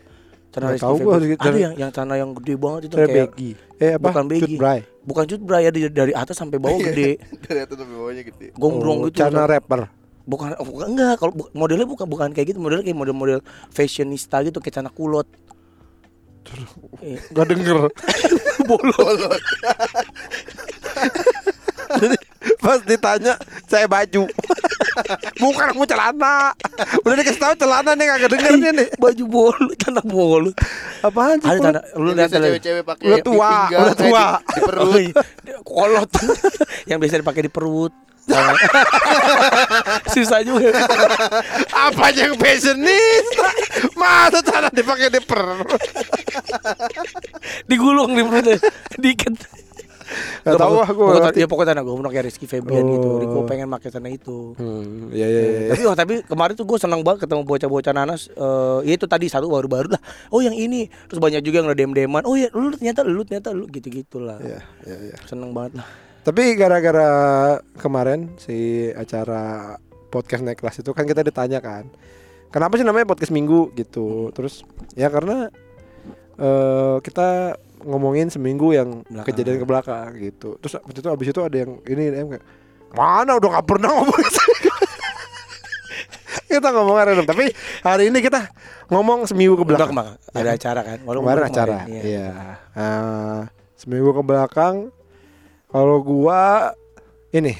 [0.48, 3.10] celana Rizky tahu gua, Febrian Rizky- ada yang yang celana yang gede banget itu kayak
[3.10, 4.04] Becky Eh apa?
[4.04, 4.42] bukan Becky.
[4.48, 4.80] Cut Bray.
[5.02, 8.46] bukan cut bra ya dari, dari atas sampai bawah gede Dari atas sampai bawahnya gede.
[8.52, 9.90] gombrong Oh, gitu Celana rapper
[10.22, 14.38] bukan oh, bukan enggak kalau bu- modelnya bukan bukan kayak gitu modelnya kayak model-model fashionista
[14.40, 15.26] gitu kayak celana kulot
[16.98, 17.20] Iya.
[17.30, 17.92] Gak denger
[18.68, 19.18] bolot
[22.58, 23.34] Pas ditanya
[23.70, 24.26] Saya baju.
[25.42, 26.52] Bukan aku celana.
[27.06, 28.88] Udah dikasih tahu celana nih Gak denger nih nih.
[28.98, 30.54] Baju bolot celana bolot
[31.02, 31.80] Apaan sih ada celana.
[31.94, 34.26] Lu lihat cewek-cewek pakai Udah di tua, pinggang, udah eh, tua.
[34.26, 34.82] di, di perut.
[34.82, 35.56] Oh, iya.
[35.62, 36.10] kolot.
[36.90, 37.94] Yang biasa dipakai di perut.
[40.12, 40.68] Susah juga.
[41.72, 43.48] Apa yang fashionista?
[43.96, 45.80] Masa celana dipakai di perut?
[47.64, 48.56] Digulung di perutnya
[49.00, 49.32] dikit
[50.44, 53.08] Gak tau lah gue ya pokoknya tanah gue kayak Rizky Febian gitu.
[53.08, 53.20] Oh.
[53.20, 54.56] Riko pengen pakai tanah itu.
[54.56, 55.60] Hmm, iya iya iya.
[55.72, 58.32] tapi oh, tapi kemarin tuh gue seneng banget ketemu bocah-bocah nanas.
[58.32, 60.02] Eh ya itu tadi satu baru-baru lah.
[60.32, 60.88] Oh yang ini.
[61.08, 64.40] Terus banyak juga yang udah dem-deman oh ya lu ternyata lu ternyata lu gitu-gitu lah.
[64.40, 65.16] Iya, iya, iya.
[65.28, 65.88] seneng banget lah.
[66.28, 67.10] Tapi gara-gara
[67.80, 69.76] kemarin si acara
[70.12, 71.88] podcast naik kelas itu kan kita ditanya kan,
[72.52, 73.72] kenapa sih namanya podcast minggu?
[73.76, 74.28] gitu?
[74.36, 75.48] Terus ya karena
[76.36, 79.26] eh kita ngomongin seminggu yang Belakang.
[79.30, 80.58] kejadian ke belakang gitu.
[80.62, 82.44] Terus abis itu abis itu ada yang ini em kayak
[82.92, 84.32] mana udah gak pernah ngomongin
[86.48, 87.52] kita ngomong random tapi
[87.84, 88.48] hari ini kita
[88.88, 92.02] ngomong seminggu ke udah belakang ke mana ada acara kan Walaupun kemarin acara iya.
[92.02, 92.28] iya
[92.72, 93.40] Nah,
[93.76, 94.88] seminggu ke belakang
[95.68, 96.72] kalau gua
[97.28, 97.52] ini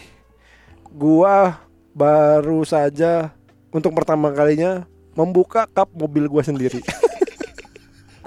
[0.89, 1.61] gua
[1.93, 3.37] baru saja
[3.69, 6.81] untuk pertama kalinya membuka kap mobil gua sendiri.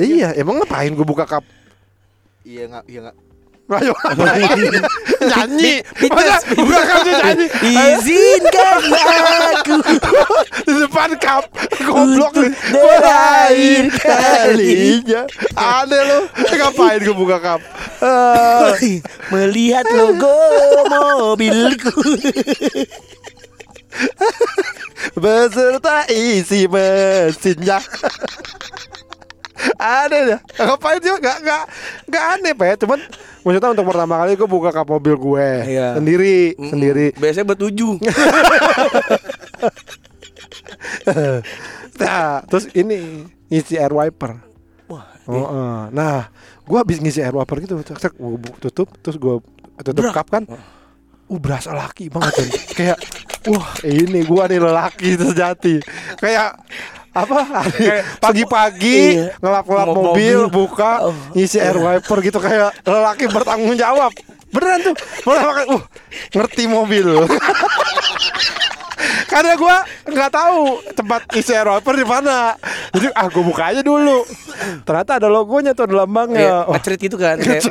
[0.00, 1.44] iya emang ngapain gua buka kap?
[2.44, 3.16] Iya enggak iya enggak.
[3.66, 3.90] Ayo
[5.26, 5.82] nyanyi.
[6.06, 7.46] Masa buka kap tuh nyanyi?
[7.66, 8.82] Izinkan
[9.58, 9.76] aku.
[10.62, 11.44] Di depan kap.
[11.82, 12.52] Goblok nih.
[12.54, 15.22] Terakhir kalinya
[15.58, 17.60] aneh lo ngapain gua buka kap?
[19.34, 20.36] Melihat logo
[21.18, 21.90] mobilku.
[25.16, 27.80] Beserta isi mesinnya
[29.80, 31.10] aneh ya ngapain sih?
[31.12, 31.62] Nggak nggak
[32.10, 32.74] nggak aneh pak ya.
[32.84, 33.00] Cuman
[33.44, 35.88] maksudnya untuk pertama kali gue buka kap mobil gue Iya.
[35.96, 37.06] sendiri sendiri.
[37.16, 37.92] Biasanya bertujuh.
[41.96, 44.36] Nah terus ini ngisi air wiper.
[44.92, 45.82] Wah oh, eh.
[45.96, 46.28] nah
[46.66, 49.40] gue habis ngisi air wiper gitu cek gue tutup terus gue
[49.80, 50.14] tutup Brak.
[50.14, 50.44] kap kan.
[50.44, 50.60] Uh
[51.26, 52.48] berasa laki banget kan
[52.78, 52.98] kayak
[53.50, 55.82] wah ini gua nih lelaki sejati.
[56.22, 56.54] Kayak
[57.16, 57.64] apa?
[58.24, 59.26] Pagi-pagi Iya.
[59.40, 60.40] ngelap-ngelap mobil, mobil.
[60.48, 64.12] buka Oh, ngisi air wiper gitu kayak lelaki bertanggung jawab.
[64.46, 64.94] Beneran tuh.
[65.24, 65.82] Kali uh
[66.32, 67.06] ngerti mobil
[69.26, 70.60] karena gua nggak tahu
[70.94, 72.54] tempat isi air wiper di mana.
[72.94, 74.22] Jadi ah gua buka aja dulu.
[74.86, 76.40] Ternyata ada logonya tuh ada lambangnya.
[76.40, 77.36] Iya, Wah, ngecerit itu kan.
[77.38, 77.66] Kayak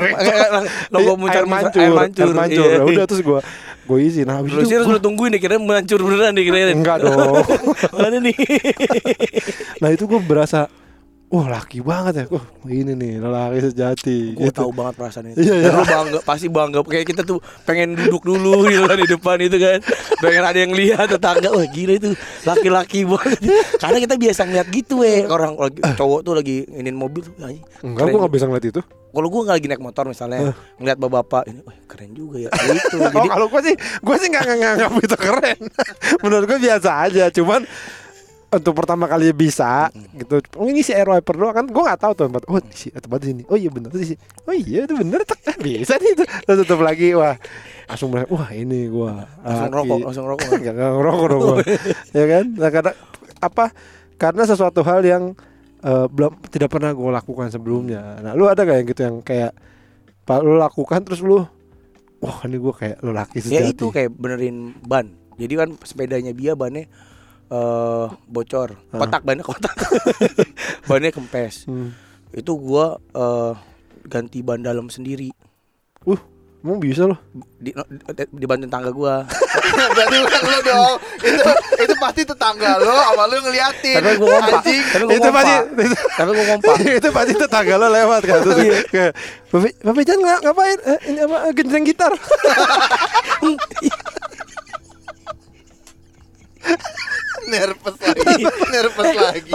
[0.93, 2.68] logo Iya, muncul air mancur, air mancur, air mancur.
[2.68, 2.78] Iya.
[2.78, 3.39] Ya udah terus gua
[3.86, 7.06] gua isi nah habis Lu itu harus tungguin deh kira melancur beneran deh kira enggak
[7.06, 7.41] dong.
[7.97, 8.36] Mana nih?
[9.82, 10.68] nah itu gua berasa
[11.36, 14.55] wah laki banget ya uh ini nih lelaki sejati Gue Gitu.
[14.55, 15.43] tahu banget perasaan itu.
[15.43, 15.69] Iya, iya.
[15.69, 16.79] Lu bangga, pasti bangga.
[16.81, 19.79] Kayak kita tuh pengen duduk dulu gitu kan di depan itu kan.
[20.17, 21.51] Pengen ada yang lihat tetangga.
[21.51, 22.09] Wah gila itu
[22.41, 23.39] laki-laki banget.
[23.77, 25.27] Karena kita biasa ngeliat gitu eh.
[25.27, 27.36] Orang lagi cowok tuh lagi inin mobil tuh.
[27.83, 28.81] enggak gua nggak bisa ngeliat itu
[29.15, 32.49] Kalau gue nggak lagi naik motor misalnya, ngeliat bapak-bapak ini, wah keren juga ya.
[32.51, 32.99] Gitu.
[32.99, 35.57] oh Jadi kalau gua sih gua sih nggak nggak nganggap itu keren
[36.23, 37.63] menurut gua biasa aja cuman
[38.56, 40.39] untuk pertama kali bisa gitu.
[40.56, 42.43] Oh ini si air wiper doang kan gue nggak tahu tuh tempat.
[42.47, 43.43] Oh si tempat di sini.
[43.45, 46.24] Oh iya bener sih oh iya itu bener tak bisa nih itu.
[46.24, 47.36] Terus tutup lagi wah.
[47.86, 49.12] Langsung mulai wah ini gue
[49.43, 50.47] Langsung rokok, langsung rokok.
[50.56, 51.58] nggak nggak ngerokok dong
[52.18, 52.45] ya kan?
[52.56, 52.91] Nah, karena
[53.38, 53.66] apa?
[54.16, 55.24] Karena sesuatu hal yang
[55.80, 58.18] eh, belum tidak pernah gue lakukan sebelumnya.
[58.20, 59.51] Nah lu ada gak yang gitu yang kayak
[60.24, 61.45] pak lu lakukan terus lu
[62.18, 63.78] wah ini gue kayak lu laki Ya sejati.
[63.78, 65.06] itu kayak benerin ban.
[65.36, 66.88] Jadi kan sepedanya dia bannya
[67.52, 68.70] eh bocor.
[68.89, 69.76] Kotak bannya kotak.
[70.89, 71.70] bannya kempes.
[71.70, 71.93] Hmm.
[72.34, 73.54] Itu gua eh
[74.06, 75.30] ganti ban dalam sendiri.
[76.06, 76.22] uh
[76.66, 77.22] emang bisa loh
[77.62, 77.70] Di,
[78.34, 79.22] dibantuin tangga gua.
[79.96, 80.98] Berarti bukan lu dong.
[81.22, 84.02] Itu itu pasti tetangga lu sama lu ngeliatin.
[84.02, 84.38] Tapi gua.
[84.41, 84.82] Anjing.
[84.89, 85.54] Tapi gua itu pasti
[86.18, 86.76] Tapi gua ngompak.
[87.00, 88.58] itu pasti tetangga lo lewat kan terus
[88.89, 89.14] kayak
[89.54, 92.14] Bapak Bapak Jan nggak ngapain eh, ini apa eh, genjreng gitar
[97.48, 98.43] Nervous lagi.
[98.74, 99.52] Nervous lagi.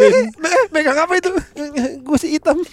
[0.72, 1.30] megang apa itu
[2.02, 2.58] gue si hitam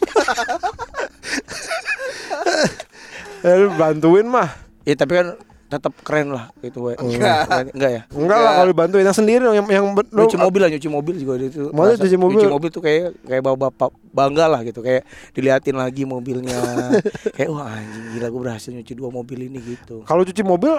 [3.46, 4.50] eh, bantuin mah
[4.88, 5.36] Ya tapi kan
[5.68, 6.96] tetap keren lah itu we.
[6.96, 7.68] Enggak.
[7.76, 8.02] Enggak ya?
[8.08, 11.32] enggak lah kalau dibantuin yang sendiri dong, yang yang nyuci mobil lah nyuci mobil juga
[11.36, 12.40] itu cuci mobil?
[12.40, 15.04] nyuci mobil tuh kayak kayak bawa bapak bangga lah gitu kayak
[15.36, 16.56] diliatin lagi mobilnya
[17.36, 20.72] kayak wah anjing gila gue berhasil nyuci dua mobil ini gitu kalau cuci mobil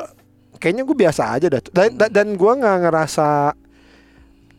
[0.58, 3.54] kayaknya gue biasa aja dah dan dan, dan gue nggak ngerasa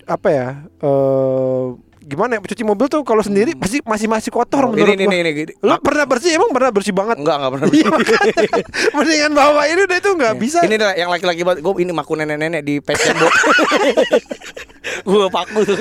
[0.06, 0.48] apa ya
[0.80, 5.04] eh gimana ya cuci mobil tuh kalau sendiri pasti masih masih kotor Oh, menurut ini,
[5.04, 5.12] gua.
[5.12, 5.52] ini, ini, ini.
[5.54, 6.32] lu pernah bersih?
[6.32, 7.16] Emang pernah bersih banget?
[7.16, 8.48] Enggak enggak pernah Iya, makanya.
[8.92, 10.58] mendingan bawa ini udah itu nggak bisa.
[10.62, 11.60] Ini dah yang laki-laki banget.
[11.60, 13.28] Gue ini maku nenek-nenek di pet tembok
[15.06, 15.76] gue paku tuh.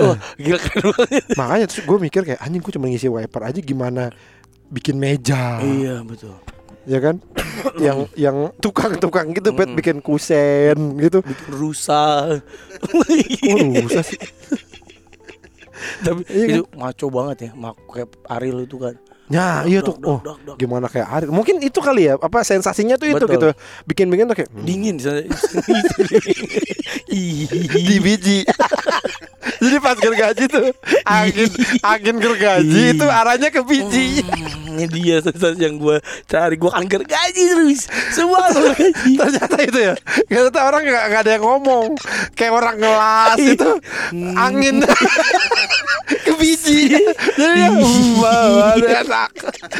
[0.00, 1.24] Wah gila banget.
[1.34, 4.14] Makanya terus gue mikir kayak anjing gue cuma ngisi wiper aja gimana
[4.68, 5.58] bikin meja?
[5.58, 6.38] Iya betul.
[6.84, 7.16] Ya kan?
[7.76, 9.76] Yang yang tukang-tukang gitu pet Mm.
[9.76, 11.18] bikin kusen gitu.
[11.20, 12.44] Bikin rusak
[12.84, 14.20] oh rusak sih
[16.04, 18.94] tapi Iya itu maco banget ya mak kayak Ariel itu kan
[19.32, 19.96] ya iya tuh.
[19.96, 20.56] Dok, dok, oh dok, dok.
[20.60, 23.34] gimana kayak Arif mungkin itu kali ya apa sensasinya tuh itu Betul.
[23.36, 23.48] gitu
[23.88, 24.96] bikin-bikin tuh kayak hmm, dingin
[27.88, 28.38] di biji.
[29.64, 30.72] Jadi pas gergaji tuh
[31.04, 31.50] angin
[31.84, 34.24] angin gergaji itu arahnya ke biji.
[34.24, 36.56] Hmm, ini dia sensasi yang gue cari.
[36.56, 37.88] Gue kan gergaji terus.
[38.12, 38.92] Semua gergaji.
[39.20, 39.94] Ternyata itu ya
[40.28, 41.86] ternyata orang nggak nggak ada yang ngomong.
[42.32, 43.70] Kayak orang ngelas itu
[44.36, 44.76] angin.
[46.04, 46.63] Ke biji
[49.02, 49.30] enak.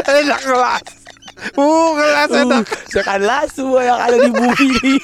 [0.05, 0.85] Enak ngelas
[1.59, 2.65] uh ngelas enak.
[2.89, 4.97] sekarang semua yang ada di bumi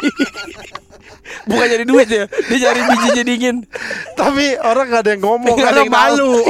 [1.50, 3.56] bukan jadi duit ya dia cari bijinya dingin.
[4.18, 6.34] Tapi orang nggak ada yang ngomong Nggak ada yang malu.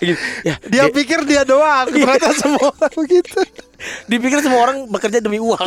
[0.00, 3.36] Ya, dia dia, pikir dia doang ternyata semua orang begitu.
[4.08, 5.60] Dipikir semua orang bekerja demi uang.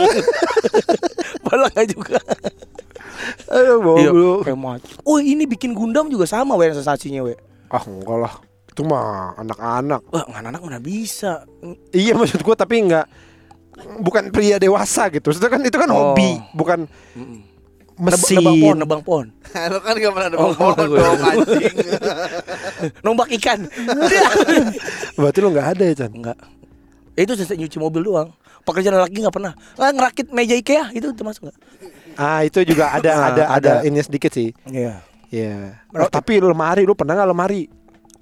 [1.46, 2.18] Malah nggak juga?
[3.54, 4.90] Aduh Iya, maco.
[5.06, 7.38] Oh ini bikin Gundam juga sama we sensasinya we.
[7.70, 8.34] ah enggak lah
[8.74, 11.46] itu mah anak-anak Wah anak-anak mana bisa.
[11.90, 13.06] Iya maksud gua tapi nggak
[14.02, 15.30] bukan pria dewasa gitu.
[15.30, 16.12] Itu kan itu kan Oh.
[16.12, 17.40] hobi, bukan Mm-mm.
[17.96, 18.42] mesin.
[18.42, 19.28] Nebang pohon, nebang pohon.
[19.72, 20.98] Lu kan gak pernah ada Oh, pohon gue.
[20.98, 21.76] dong anjing.
[23.06, 23.60] Nombak ikan.
[25.14, 26.12] Berarti lo nggak ada ya Chan?
[26.12, 26.38] Enggak.
[27.14, 28.30] Itu selesai nyuci mobil doang.
[28.64, 29.54] Pekerjaan laki nggak pernah.
[29.76, 31.58] Ah, ngerakit meja IKEA itu termasuk nggak?
[32.14, 33.72] Ah itu juga ada ada ada ada.
[33.84, 34.54] ini sedikit sih.
[34.66, 35.02] Iya.
[35.28, 35.82] Iya.
[35.92, 37.66] Oh, tapi lemari lu pernah nggak lemari?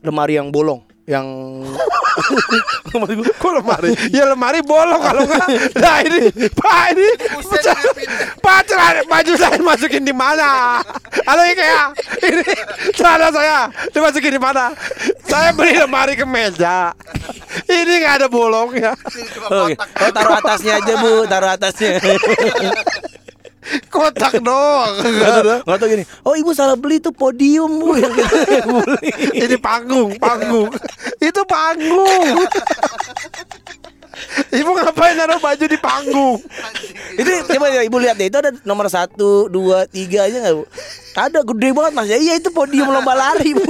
[0.02, 1.26] Lemari yang bolong, yang
[2.91, 3.91] Lemari gua- Kok lemari?
[4.18, 5.47] ya lemari bolong kalau nggak.
[5.82, 7.08] Nah ini Pak ini
[8.38, 10.82] Pak celana baju saya masukin di mana?
[11.24, 11.93] Halo Ikea,
[12.26, 12.43] ini
[12.91, 13.58] celana saya
[13.89, 14.74] dimasukin di mana?
[15.24, 16.91] Saya beli lemari ke meja.
[17.64, 18.91] Ini nggak ada bolongnya.
[19.47, 19.78] Oke.
[19.78, 22.02] Oh, taruh atasnya aja bu, taruh atasnya.
[23.88, 24.93] Kotak doang.
[25.63, 26.03] Nggak tahu gini.
[26.24, 29.09] Oh ibu salah beli tuh podium bu yang kita yang beli.
[29.38, 30.67] Ini panggung, panggung.
[31.17, 32.26] Itu panggung.
[34.51, 36.38] Ibu ngapain naruh baju di panggung?
[37.11, 40.63] itu coba ya ibu lihat deh itu ada nomor satu dua tiga aja nggak bu
[41.11, 43.67] ada gede banget mas ya iya itu podium lomba lari bu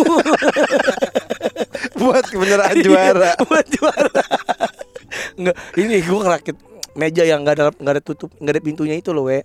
[1.97, 3.33] Buat kebenaran juara.
[3.41, 4.21] buat juara
[5.37, 6.55] nggak ini gua ngerakit
[6.93, 9.41] meja yang nggak ada nggak ada tutup nggak ada pintunya itu loh we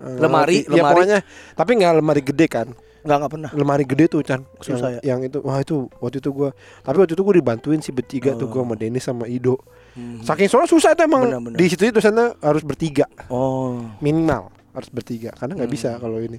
[0.00, 0.92] Lemari, ya, lemari.
[0.96, 1.18] pokoknya
[1.52, 2.68] tapi nggak lemari gede kan?
[3.00, 3.50] Nggak nggak pernah.
[3.52, 4.40] Lemari gede tuh Chan.
[4.60, 7.92] Susah yang, yang itu wah itu waktu itu gua tapi waktu itu gua dibantuin sih
[7.92, 9.60] bertiga tuh gua sama Dennis sama Ido.
[9.90, 10.22] Hmm.
[10.22, 11.26] saking soalnya susah itu emang.
[11.26, 11.58] Benar, benar.
[11.58, 13.04] di situ itu sana harus bertiga.
[13.28, 13.80] Oh.
[13.98, 15.32] Minimal harus bertiga.
[15.34, 15.76] Karena nggak Hmm.
[15.76, 16.38] bisa kalau ini.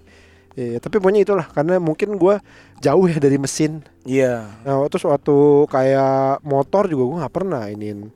[0.51, 2.43] Iya, tapi pokoknya itulah karena mungkin gua
[2.80, 3.88] jauh ya dari mesin.
[4.03, 4.51] Iya.
[4.68, 5.32] Nah, terus waktu
[5.66, 8.12] kayak motor juga gua nggak pernah iniin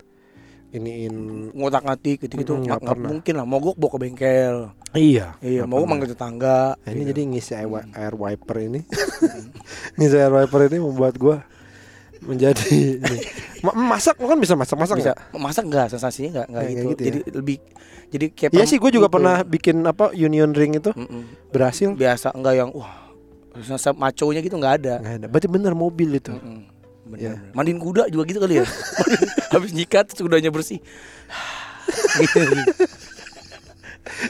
[0.76, 1.16] iniin
[1.56, 3.08] ngotak ngatik gitu gitu nggak nggak pernah.
[3.08, 4.56] mungkin lah mogok bawa ke bengkel
[4.96, 5.86] iya iya pernah.
[5.86, 7.10] manggil tetangga Nah, ini gitu.
[7.12, 8.82] jadi ngisi air, air wiper ini
[9.96, 11.44] ngisi air wiper ini membuat gua
[12.22, 12.98] menjadi
[13.62, 15.38] masak kan bisa masak masak bisa nggak?
[15.38, 16.88] masak nggak sensasinya nggak nggak Nggak gitu.
[16.88, 17.06] gitu ya?
[17.06, 17.58] jadi lebih
[18.06, 19.16] jadi kayak Iya sih gue juga gitu.
[19.16, 21.52] pernah bikin apa union ring itu Mm-mm.
[21.52, 23.04] berhasil biasa enggak yang wah
[23.94, 26.32] maconya gitu nggak ada nggak ada berarti bener mobil itu.
[26.32, 26.74] Bener,
[27.16, 27.34] Iya.
[27.38, 27.54] bener.
[27.54, 28.66] mandiin kuda juga gitu kali ya
[29.54, 30.82] habis nyikat kudanya bersih
[32.16, 32.40] Gitu.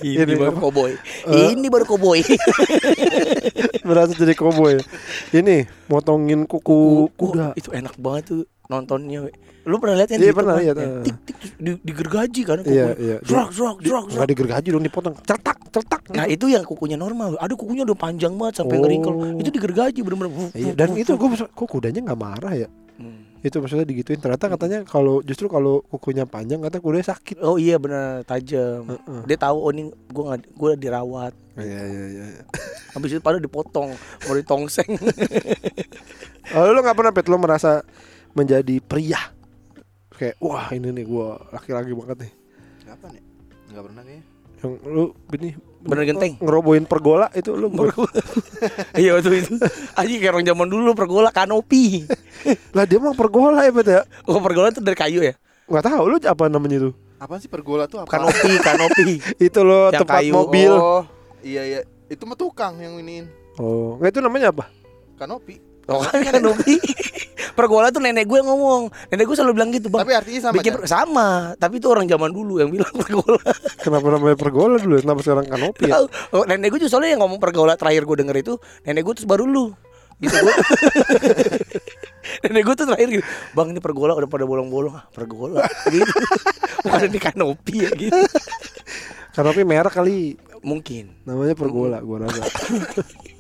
[0.01, 0.93] ini, Ini baru koboi
[1.25, 1.51] Eh.
[1.51, 2.21] ini baru koboi
[3.85, 4.79] berasa jadi cowboy
[5.31, 9.29] ini motongin kuku kuda itu enak banget tuh nontonnya
[9.65, 10.89] lu pernah lihat kan Iya, di pernah lihat, eh.
[11.01, 12.93] tik tik di, digergaji kan Iya, kukunya.
[12.97, 13.17] iya.
[13.21, 14.29] Zrak, zrak, zrak, nggak zrak.
[14.29, 18.61] digergaji dong dipotong cetak cetak Nah itu yang kukunya normal Aduh kukunya udah panjang banget
[18.61, 18.81] sampai Oh.
[18.81, 22.69] ngeringkel Itu digergaji bener-bener Wuf, Iya, dan itu gue kok kudanya nggak marah ya.
[23.45, 24.17] Itu maksudnya digituin.
[24.17, 27.37] Ternyata katanya kalau justru kalau kukunya panjang kata kudanya sakit.
[27.45, 28.89] Oh iya bener tajam.
[28.89, 29.21] Heeh.
[29.29, 31.33] Dia tahu oh ini gue nggak gue dirawat.
[31.61, 32.25] Iya iya iya.
[32.97, 34.89] Habis itu padahal dipotong Mau ditongseng.
[36.53, 37.81] Oh, lo nggak pernah pet lo merasa
[38.37, 39.17] menjadi pria
[40.15, 42.31] kayak wah ini nih gue laki-laki banget nih.
[42.85, 43.23] Kapan ya?
[43.73, 44.23] Enggak pernah kayaknya.
[44.63, 45.49] yang lu ini
[45.85, 46.33] Bener genteng.
[46.41, 47.69] ngerobohin pergola itu lu
[48.97, 49.53] Iya waktu itu
[49.93, 52.09] Aji kayak orang zaman dulu pergola kanopi
[52.73, 56.03] lah dia mah pergola ya pet ya Oh pergola itu dari kayu ya nggak tahu
[56.07, 58.09] lu apa namanya itu Apaan sih pergola tuh apa?
[58.11, 59.09] Kanopi Kanopi
[59.47, 60.31] itu lo Yang tempat kayu.
[60.35, 61.03] mobil Oh,
[61.39, 61.79] iya iya.
[62.05, 63.29] Itu mah tukang yang iniin.
[63.55, 64.67] oh nggak itu namanya apa
[65.15, 65.61] Kanopi.
[65.85, 66.01] Oh.
[66.01, 66.81] Kan kanopi
[67.53, 68.89] Pergola tuh nenek gue yang ngomong.
[69.13, 70.89] Nenek gue selalu bilang gitu bang Tapi artinya sama Bikin kan?
[70.89, 73.37] sama Tapi itu orang zaman dulu yang bilang pergola
[73.79, 76.01] kenapa namanya pergola dulu kenapa sekarang kanopi ya.
[76.33, 79.29] Oh, nenek gue juga soalnya yang ngomong pergaulan terakhir gue denger itu nenek gue terus
[79.29, 79.65] baru lu.
[80.15, 80.55] Gitu gue
[82.49, 84.95] nenek gue tuh terakhir gitu bang ini pergola udah pada bolong-bolong.
[84.97, 85.61] Ah pergola
[85.93, 86.11] gitu.
[86.81, 88.21] Bukan di kanopi ya gitu.
[89.35, 90.33] Kanopi merah kali.
[90.65, 91.29] Mungkin.
[91.29, 92.41] Namanya pergola gua rasa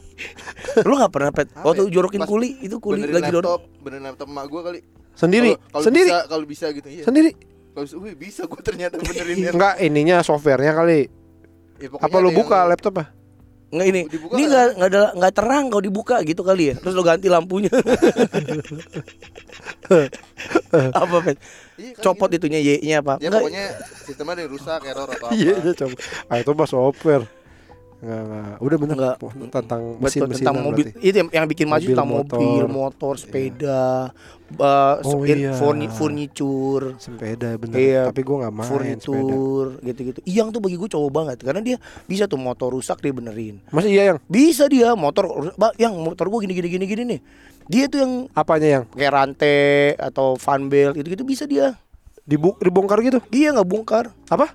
[0.83, 1.91] lu nggak pernah pet waktu ya?
[1.93, 3.61] jorokin Pas kuli itu kuli benerin lagi laptop, dorong.
[3.79, 4.79] benerin laptop emak gua kali.
[5.13, 5.51] sendiri?
[5.53, 6.09] Kalau- kalau sendiri?
[6.09, 7.03] bisa, kalau bisa gitu iya.
[7.03, 7.31] sendiri?
[7.71, 11.07] Kalau bisa, wih bisa gua ternyata benerin enggak ininya softwarenya kali.
[11.75, 13.07] Ya, apa lu buka yang- laptop ah
[13.65, 14.01] nggak ini.
[14.07, 14.49] Dibuka ini kan?
[14.49, 16.75] nggak nggak ada nggak terang kalau dibuka gitu kali ya.
[16.77, 17.67] Terus lo ganti lampunya.
[20.93, 21.37] Apa pet?
[21.75, 22.47] Iya, kan copot gitu.
[22.47, 23.65] itunya y nya apa Ya Nggak, pokoknya
[23.99, 25.35] sistemnya ada yang rusak, error atau apa.
[25.35, 25.95] iya iya coba
[26.31, 27.23] ah itu mah software
[28.05, 29.15] enggak enggak udah bener Enggak.
[29.51, 30.85] Tentang mesin Betul, mesin tentang mobil.
[30.95, 32.37] Itu yang, yang bikin maju tentang motor.
[32.37, 33.81] mobil motor sepeda
[34.55, 35.51] uh, Oh, iya.
[35.51, 36.93] furni- furniture.
[36.95, 37.75] Sepeda bener.
[37.75, 38.73] Iya, tapi gua nggak main sepeda.
[39.01, 40.19] furnitur gitu-gitu.
[40.23, 41.37] Iyang tuh bagi gue cowok banget.
[41.41, 43.57] Karena dia bisa tuh motor rusak dia benerin.
[43.67, 44.17] Masih iya yang?
[44.25, 45.25] Bisa dia motor
[45.75, 47.19] yang motor gue gini gini gini gini nih.
[47.65, 48.83] Dia tuh yang apanya yang?
[48.87, 49.57] kayak rantai
[49.97, 51.73] atau fan belt gitu gitu bisa dia.
[52.21, 53.17] Dibu dibongkar gitu?
[53.27, 54.53] Dia nggak bongkar apa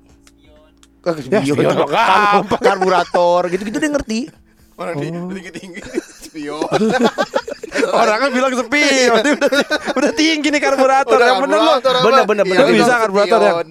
[1.02, 4.20] Ya, spion, dong, kar- karburator gitu-gitu dia ngerti
[4.74, 5.28] Orang di Oh.
[5.28, 5.80] tinggi tinggi
[6.20, 6.60] spion.
[7.94, 9.32] orang kan bilang sepi udah,
[9.92, 11.72] udah tinggi nih karburator Udah yang bener lo?
[11.78, 12.64] Bener, bener, Iya, bener.
[12.66, 13.52] itu Bisa karburator ya?
[13.54, 13.68] spion.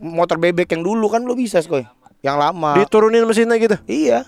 [0.00, 1.86] motor bebek yang dulu kan lo bisa skoy
[2.20, 4.26] yang lama diturunin mesinnya gitu iya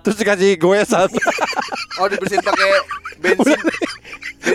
[0.00, 1.12] terus dikasih goesan
[1.94, 2.68] Oh dibersihin pakai
[3.18, 3.52] bensin.
[3.52, 3.60] Bensin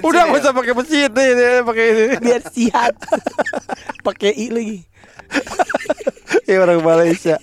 [0.01, 0.27] udah ya?
[0.27, 2.93] nggak usah pakai mesin nih nih, pakai ini biar sihat
[4.01, 4.77] pakai i lagi
[6.49, 7.35] ya orang Malaysia.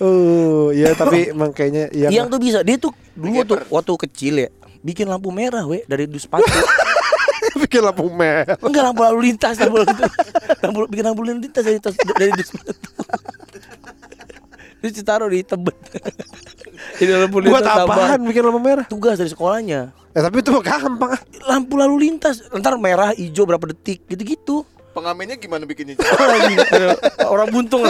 [0.00, 3.68] Oh ya tapi emang kayaknya iya yang tuh bisa dia tuh dulu tuh Gaper.
[3.68, 4.48] waktu kecil ya
[4.80, 6.48] bikin lampu merah we dari dus sepatu.
[7.60, 8.56] Bikin lampu merah.
[8.60, 10.12] Enggak lampu lalu lintas lampu lalu lintas.
[10.60, 12.88] Lampu bikin lampu lalu lintas dari tas dari dus sepatu.
[14.80, 15.76] Terus ditaruh di tebet.
[16.96, 17.96] Di lampu buat lintas tambah.
[17.96, 18.84] apaan bikin lampu merah?
[18.88, 19.92] Tugas dari sekolahnya.
[20.16, 21.20] Eh tapi itu gampang ah.
[21.48, 24.56] lampu lalu lintas ntar merah hijau berapa detik gitu gitu
[24.90, 25.94] Pengamennya gimana bikinnya?
[27.32, 27.86] orang buntung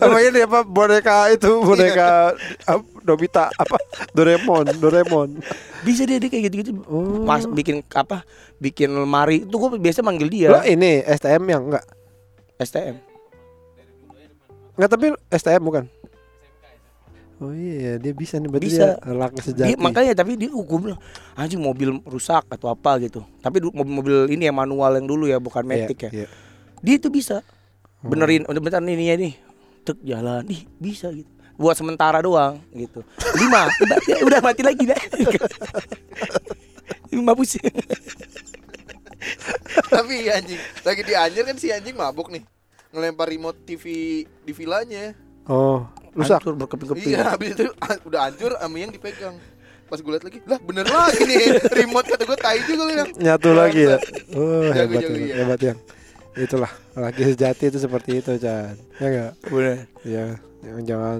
[0.00, 0.64] namanya dia apa?
[0.64, 2.32] Boneka itu boneka
[2.64, 3.76] apa, Nobita apa?
[4.16, 5.28] Doraemon Doraemon.
[5.84, 7.22] Bisa dia, dia kayak gitu gitu Oh.
[7.28, 8.24] mas bikin apa?
[8.56, 9.44] Bikin lemari.
[9.44, 10.48] Itu gue biasa manggil dia.
[10.48, 11.84] Lo ini STM yang enggak?
[12.56, 13.12] STM
[14.72, 15.84] enggak tapi STM bukan
[17.42, 19.02] Oh iya dia bisa nih berarti Bisa.
[19.02, 21.00] dia laki sejati Dia, makanya tapi dia gue bilang
[21.34, 23.26] anjing mobil rusak atau apa gitu.
[23.42, 26.10] Tapi mobil-mobil ini ya manual yang dulu ya bukan Iya, matic ya.
[26.22, 26.26] iya.
[26.86, 27.42] Dia itu bisa
[27.98, 29.34] benerin udah bentar nih ininya nih.
[29.82, 30.46] Tek jalan.
[30.46, 31.26] Ih, bisa gitu.
[31.58, 33.02] Buat sementara doang gitu.
[33.34, 34.96] Lima, udah, ya, udah mati lagi dah.
[37.10, 37.62] Lima pusing.
[39.92, 42.46] Tapi anjing, lagi di Anyer kan si anjing mabuk nih.
[42.94, 43.84] Ngelempar remote TV
[44.26, 45.14] di villanya.
[45.46, 47.08] Oh rusak Hancur berkeping-keping.
[47.08, 49.36] Iya, habis itu ah, udah hancur sama yang dipegang.
[49.84, 51.44] Pas gue liat lagi, lah bener lagi nih
[51.78, 53.08] remote kata gue tai juga lu yang.
[53.12, 53.96] nyatu lagi ya
[54.32, 55.34] oh Jago, hebat jago, hebat, iya.
[55.36, 55.78] hebat yang
[56.32, 59.76] itulah laki sejati itu seperti itu Chan ya enggak Bener.
[60.00, 60.24] ya
[60.64, 61.18] jangan jangan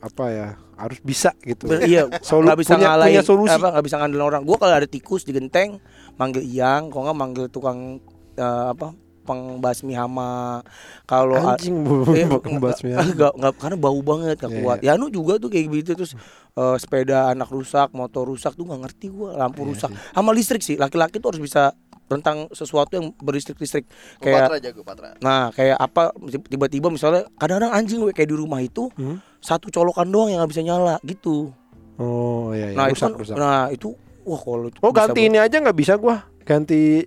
[0.00, 3.56] apa ya harus bisa gitu Bener, iya, Solu- nggak bisa punya- ngalahin punya solusi.
[3.56, 4.42] apa nggak bisa ngandelin orang.
[4.44, 5.80] Gua kalau ada tikus di genteng
[6.16, 8.04] manggil Iyang, kalau nggak manggil tukang
[8.34, 8.92] eh, apa
[9.30, 10.66] pengbasmi hama.
[11.04, 14.78] Kalau anjing bu Eh, pembasmi nggak- nggak- nggak, karena bau banget nggak Iya, kuat.
[14.82, 16.18] Ya nu juga tuh kayak gitu terus
[16.52, 19.90] eh, sepeda anak rusak, motor rusak tuh nggak ngerti gua, lampu Iya rusak.
[20.10, 21.70] Sama listrik sih, laki-laki tuh harus bisa
[22.04, 23.86] tentang sesuatu yang berlistrik-listrik
[24.18, 25.14] kayak Patra jago Patra.
[25.20, 26.10] Nah kayak apa
[26.42, 29.22] tiba-tiba misalnya kadang-kadang anjing we, kayak di rumah itu Hmm?
[29.38, 31.54] satu colokan doang yang nggak bisa nyala gitu.
[31.96, 32.76] oh iya, iya.
[32.76, 35.76] nah itu rusak kan, rusak nah itu wah kalau itu oh ganti ini aja nggak
[35.76, 37.04] bisa gua ganti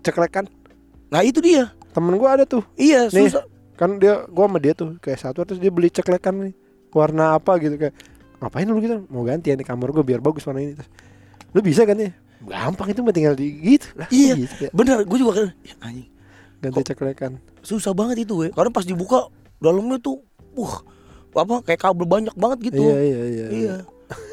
[0.00, 0.44] ceklekan
[1.12, 1.68] Nah itu dia.
[1.92, 3.28] temen gua ada tuh Iya Nih.
[3.28, 3.44] susah.
[3.76, 6.54] kan dia gua sama dia tuh kayak satu terus dia beli ceklekan nih
[6.88, 7.92] warna apa gitu kayak
[8.38, 10.88] ngapain lu gitu mau ganti ya di kamar gua biar bagus warna ini terus
[11.52, 12.08] lu bisa ganti
[12.42, 14.34] gampang itu mah tinggal di gitu lah Iya.
[14.34, 14.66] bisa.
[14.72, 16.08] Bener, gue juga kan ya, anjing
[16.58, 18.48] ganti ceklekan susah banget itu we.
[18.48, 20.80] Karena pas dibuka dalamnya tuh, wah
[21.32, 22.82] apa kayak kabel banyak banget gitu.
[22.82, 23.74] iya iya iya, Iya.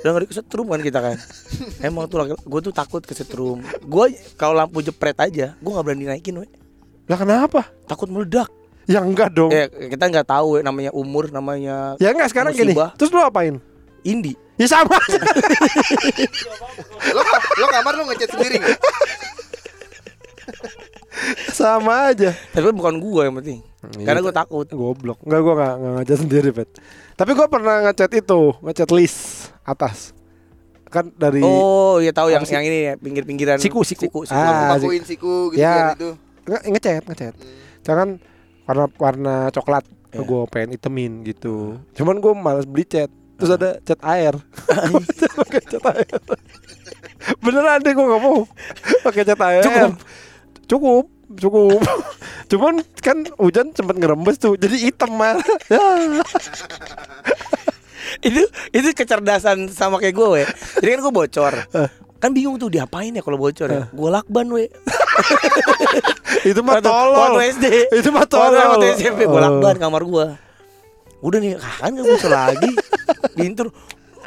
[0.01, 1.17] Udah ngeri kesetrum kan kita kan.
[1.86, 3.59] Emang tuh gue tuh takut kesetrum.
[3.82, 4.05] Gue
[4.36, 6.47] kalau lampu jepret aja, gue nggak berani naikin we.
[7.10, 8.47] Lah kenapa Takut meledak.
[8.86, 12.72] ya enggak dong Eh kita nggak tahu we, namanya umur, namanya ya enggak sekarang gini
[12.72, 12.93] musibah.
[12.95, 13.57] terus lu apain
[14.01, 14.32] Indi.
[14.55, 15.20] ya sama aja.
[17.10, 17.22] Lo
[17.60, 18.80] lo kamar lo ngecat sendiri nggak?
[21.51, 23.60] sama aja Tapi bukan gue yang penting.
[23.99, 24.66] Karena gue takut.
[24.66, 26.70] goblok enggak gua enggak enggak ngecat sendiri pet
[27.14, 29.20] tapi gua pernah ngecat itu ngecat list
[29.62, 30.16] atas
[30.86, 32.51] kan dari Oh iya tahu yang sih?
[32.51, 34.01] yang ini ya, pinggir-pinggiran Siku, siku.
[34.01, 34.34] siku, siku.
[34.36, 35.91] Ah, Pakuin siku gitu Ya.
[35.91, 36.10] kan itu.
[36.48, 37.34] Nggak ngecat ngecat
[37.84, 38.22] jangan
[38.68, 40.26] warna warna coklat Iya.
[40.26, 41.78] gue pengen itemin gitu.
[41.94, 44.34] Cuman gue malas beli cat terus ada cat air.
[45.38, 46.18] Pakai cat air.
[47.46, 48.42] Beneran deh gue nggak mau.
[49.06, 49.64] Pakai cat air.
[49.66, 49.94] Cukup?
[50.70, 51.06] cukup
[51.38, 51.82] cukup.
[52.52, 55.38] Cuman kan hujan sempet ngerembes tuh jadi hitam mal
[58.26, 58.42] itu
[58.74, 60.44] itu kecerdasan sama kayak gue we.
[60.82, 61.54] jadi kan gue bocor
[62.20, 63.84] kan bingung tuh diapain ya kalau bocor ya?
[63.89, 64.67] Gue lakban we.
[66.49, 67.36] Itu mah tolol.
[67.36, 68.55] Waktu SD itu mah tolol.
[68.78, 69.39] Waktu SMP gue Oh.
[69.39, 70.26] lakban kamar gue
[71.20, 72.72] udah nih kan gak bocor lagi?
[73.34, 73.67] Pintu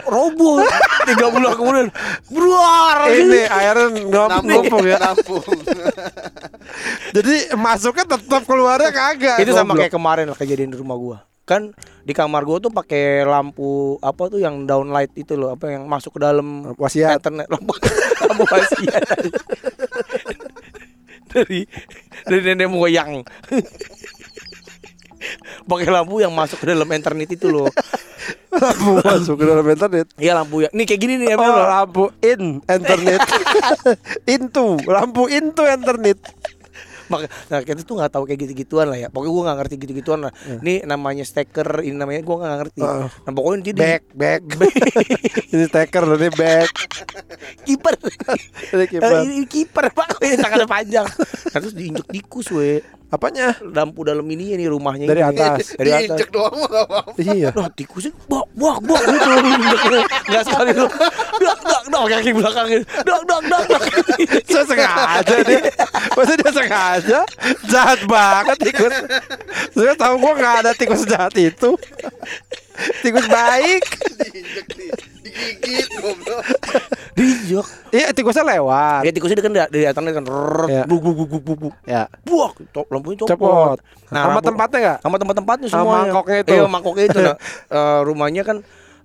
[0.03, 0.61] roboh
[1.05, 1.89] tiga bulan kemudian
[2.27, 3.07] bruar.
[3.09, 3.87] Ini airnya
[4.29, 4.83] Nampung.
[4.83, 4.99] ya.
[4.99, 5.41] Nampung.
[7.17, 11.19] jadi masuknya tetap keluarnya kagak itu sama kayak kemarin lah kejadian di rumah gua
[11.53, 11.63] kan
[12.03, 16.17] di kamar gua tuh pakai lampu apa tuh yang downlight itu loh apa yang masuk
[16.17, 17.21] ke dalam wasiat.
[17.21, 17.77] internet lampu
[18.27, 19.05] lampu wasiat.
[21.33, 21.65] Dari
[22.29, 23.25] dari nenek moyang.
[25.71, 27.73] Pakai lampu yang masuk ke dalam internet itu loh.
[28.53, 30.13] Lampu masuk ke dalam internet.
[30.21, 30.69] Iya lampu ya.
[30.77, 33.21] Nih kayak gini nih ya oh, lampu in internet.
[34.29, 36.21] Into lampu into internet
[37.51, 39.09] nah kita tuh nggak tahu kayak gitu-gituan lah ya.
[39.13, 40.33] Pokoknya gua nggak ngerti gitu-gituan lah.
[40.63, 42.81] Ini namanya steker ini namanya gua nggak ngerti.
[42.81, 43.09] Heeh.
[43.27, 44.43] nah pokoknya jadi back back.
[45.53, 46.69] Ini steker loh ini back.
[47.69, 47.95] Kiper.
[48.73, 49.85] Ini kiper.
[49.93, 50.25] Pak.
[50.25, 51.07] Ini tangannya panjang?
[51.53, 52.81] Nah, terus diinjek tikus we.
[53.13, 53.53] Apanya?
[53.61, 55.37] Lampu dalam ini nih rumahnya dari ini.
[55.37, 56.17] atas dari atas.
[56.17, 57.13] Diinjek doang gak apa-apa.
[57.21, 57.51] iya.
[57.53, 59.99] Nah tikusnya bak bak bak gitu.
[60.33, 60.87] Nggak sekali lu.
[61.45, 62.67] Dak dak dak kaki belakang
[63.05, 63.83] Dak dak dak dak
[64.49, 65.61] saya sengaja dia.
[66.17, 67.21] Masa dia sengaja?
[67.69, 68.95] Jahat banget tikus.
[69.77, 71.77] Saya tahu gua nggak ada tikus jahat itu.
[73.05, 73.83] Tikus baik.
[74.33, 74.87] Diinjek di
[75.23, 76.43] digigit goblok.
[77.13, 77.67] Diinjek.
[77.93, 79.03] Iya tikusnya lewat.
[79.05, 80.25] Ya tikusnya kan dari atasnya kan
[80.73, 80.83] Ya.
[80.89, 81.75] Buk buk buk buk buk buk.
[81.85, 82.57] Ya Buak
[82.89, 83.29] Lampunya copot.
[83.37, 83.79] Cepot
[84.13, 84.99] Nah, sama tempatnya nggak?
[85.01, 86.13] Sama tempat-tempatnya Sama semuanya.
[86.13, 86.53] mangkoknya itu.
[86.53, 87.19] Iya mangkoknya itu.
[87.21, 87.37] Nah,
[87.77, 88.57] eh, Rumahnya kan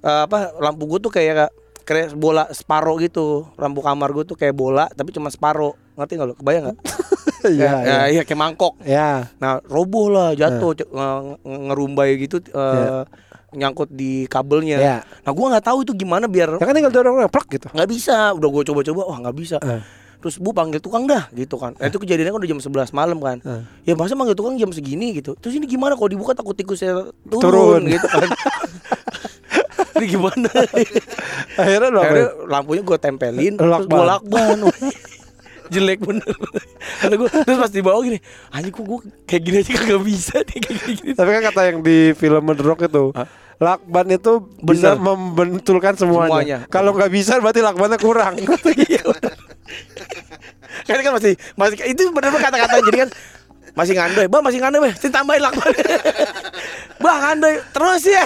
[0.04, 1.52] eh, Apa Lampu gue tuh kayak
[1.88, 6.28] kayak bola separo gitu lampu kamar gue tuh kayak bola tapi cuma separo ngerti nggak
[6.28, 6.78] lo kebayang nggak
[7.50, 10.92] iya ya, iya iya kayak mangkok ya Nah, roboh lah jatuh nge-
[11.40, 13.08] nge- ngerumbai gitu eh, Ya.
[13.50, 14.76] nyangkut di kabelnya.
[14.78, 17.88] ya Nah, gua nggak tahu itu gimana biar ya kan tinggal dorong plak gitu nggak
[17.88, 18.36] bisa.
[18.36, 19.58] Udah gua coba-coba, wah nggak bisa.
[19.64, 19.80] Eh.
[20.18, 21.72] Terus bu panggil tukang dah gitu kan.
[21.74, 23.38] Nah, itu kejadiannya kan udah jam 11 malam kan.
[23.86, 25.34] Ya masa manggil tukang jam segini gitu.
[25.34, 27.82] Terus ini gimana kalau dibuka takut tikusnya turun, Turun.
[27.88, 28.28] gitu kan.
[29.98, 30.50] ini gimana?
[31.62, 34.58] akhirnya Akhirnya lampunya gua tempelin terus gua lakban.
[35.68, 36.32] jelek bener
[37.04, 38.24] Kata gua, terus pas dibawa gini
[38.56, 41.78] anjing kok gue kayak gini aja kagak bisa deh kayak gini Tapi kan kata yang
[41.84, 43.12] di film The Rock itu
[43.58, 45.02] Lakban itu bisa Bener.
[45.02, 46.58] membentulkan semuanya, Semuanya.
[46.70, 48.38] Kalau nggak bisa berarti lakbannya kurang
[48.86, 49.02] Iya.
[50.86, 53.10] Kan kan masih masih itu benar-benar kata-kata jadi kan
[53.74, 55.74] masih ngandoi, bang masih ngandoi, bang, tambahin lakban.
[57.02, 58.22] bang ngandoi terus ya.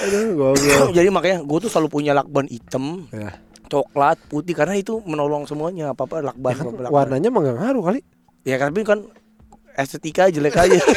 [0.00, 3.34] Aduh goblok jadi makanya gue tuh selalu punya lakban hitam, ya.
[3.66, 6.90] coklat, putih karena itu menolong semuanya apa-apa lakban Ya kan lakban.
[6.90, 8.00] warnanya mah ngaruh kali.
[8.42, 9.02] Ya kan tapi kan
[9.74, 10.78] estetika jelek aja.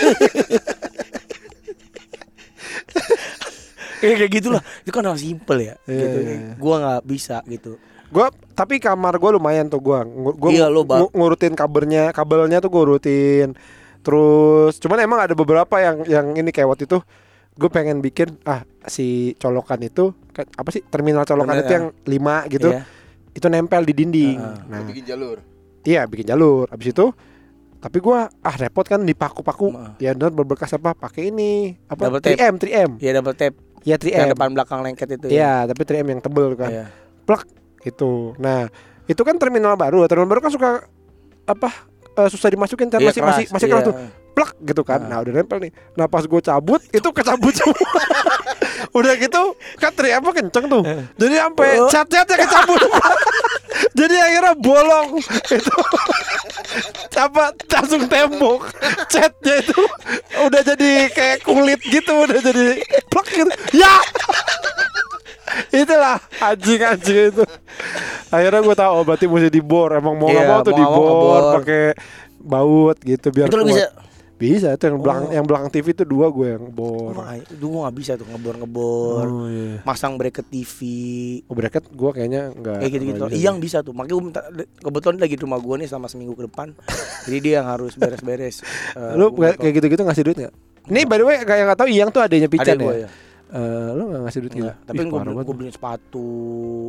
[4.00, 4.62] kayak kayak gitulah.
[4.82, 5.76] Itu kan hal simpel ya.
[5.86, 6.18] Iya, gitu.
[6.20, 6.54] iya, iya.
[6.58, 7.78] Gua nggak bisa gitu.
[8.10, 10.02] Gua tapi kamar gua lumayan tuh gua.
[10.04, 11.00] Ngu- Gua Iya, Bang.
[11.06, 13.54] ngu- ngurutin kabelnya, kabelnya tuh gua urutin.
[14.02, 16.98] Terus cuman emang ada beberapa yang yang ini kayak waktu itu
[17.52, 21.88] gue pengen bikin ah si colokan itu kayak apa sih terminal colokan Terminal, itu yang
[22.08, 22.82] lima gitu Iya.
[23.32, 24.38] itu nempel di dinding.
[24.40, 24.58] Heeh.
[24.72, 25.38] Nah, Lu bikin jalur.
[25.84, 26.66] iya bikin jalur.
[26.72, 27.12] Abis itu
[27.82, 29.72] tapi gua ah repot kan dipaku-paku.
[29.72, 29.92] Heeh.
[30.00, 30.94] Ya bener berbekas apa?
[30.94, 32.08] Pakai ini apa?
[32.08, 32.40] Double tape.
[32.40, 32.92] 3M, 3M.
[33.00, 34.38] Ya double tape Ya yang 3M.
[34.38, 35.28] depan belakang lengket itu.
[35.34, 36.70] Iya, tapi 3M yang tebel kan.
[36.70, 36.86] Iya.
[37.82, 38.38] Itu.
[38.38, 38.70] Nah,
[39.10, 40.06] itu kan terminal baru.
[40.06, 40.70] Terminal baru kan suka
[41.50, 41.70] apa?
[42.12, 43.88] eh, susah dimasukin kan Iya, masih masih masih keras iya.
[43.88, 43.96] tuh.
[44.32, 45.00] Plak gitu kan.
[45.02, 45.08] Ah.
[45.08, 45.72] Nah, udah nempel nih.
[45.94, 47.76] Nah, pas gue cabut itu kecabut semua.
[48.98, 49.42] udah gitu
[49.76, 50.84] kan 3M -nya kenceng tuh.
[51.16, 51.88] Jadi sampai Oh.
[51.88, 52.80] cat-catnya kecabut.
[54.00, 55.20] Jadi akhirnya bolong
[55.50, 55.76] itu.
[57.14, 58.66] apa langsung tembok
[59.06, 59.78] catnya itu
[60.42, 63.94] udah jadi kayak kulit gitu udah jadi plak gitu ya
[65.72, 67.44] itulah anjing anjing itu
[68.30, 71.84] akhirnya gue tahu oh berarti mesti dibor emang mau nggak Iya, mau tuh dibor pakai
[72.40, 73.68] baut gitu biar Itu kuat.
[73.68, 73.88] bisa.
[74.42, 75.32] Bisa itu yang belakang Oh.
[75.32, 79.24] yang belakang TV itu dua gue yang bor Wah, itu gua nggak bisa tuh ngebor-ngebor.
[79.24, 80.78] oh iya Masang bracket TV.
[81.46, 83.24] oh bracket gue kayaknya enggak Kayak gitu-gitu.
[83.32, 83.94] Iyang bisa tuh.
[83.94, 84.42] Makanya gua minta
[84.76, 86.74] kebetulan lagi di rumah gua nih selama seminggu ke depan.
[87.22, 88.60] Jadi dia yang harus beres-beres.
[88.92, 91.88] Eh, lu gua- kayak gitu-gitu ngasih duit nggak ini by the way kayak nggak tahu
[91.88, 93.10] Iyang tuh adanya ada Pican gua ya ya.
[93.52, 96.28] Eh, lu nggak ngasih duit gitu tapi gua, parah beli- gua beliin sepatu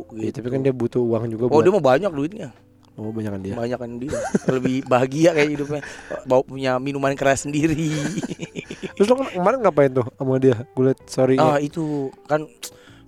[0.09, 0.17] gitu.
[0.17, 2.49] Iya, tapi kan dia butuh uang juga Oh, buat dia mau banyak duitnya.
[2.93, 3.53] Oh, banyak kan dia.
[3.57, 4.13] Banyak kan dia.
[4.45, 5.81] Lebih bahagia kayak hidupnya.
[6.23, 7.89] Bawa punya minuman keras sendiri.
[8.95, 10.61] Terus lo kan kemarin ngapain tuh sama dia?
[10.71, 11.81] Gue liat sorry ah, itu
[12.29, 12.45] kan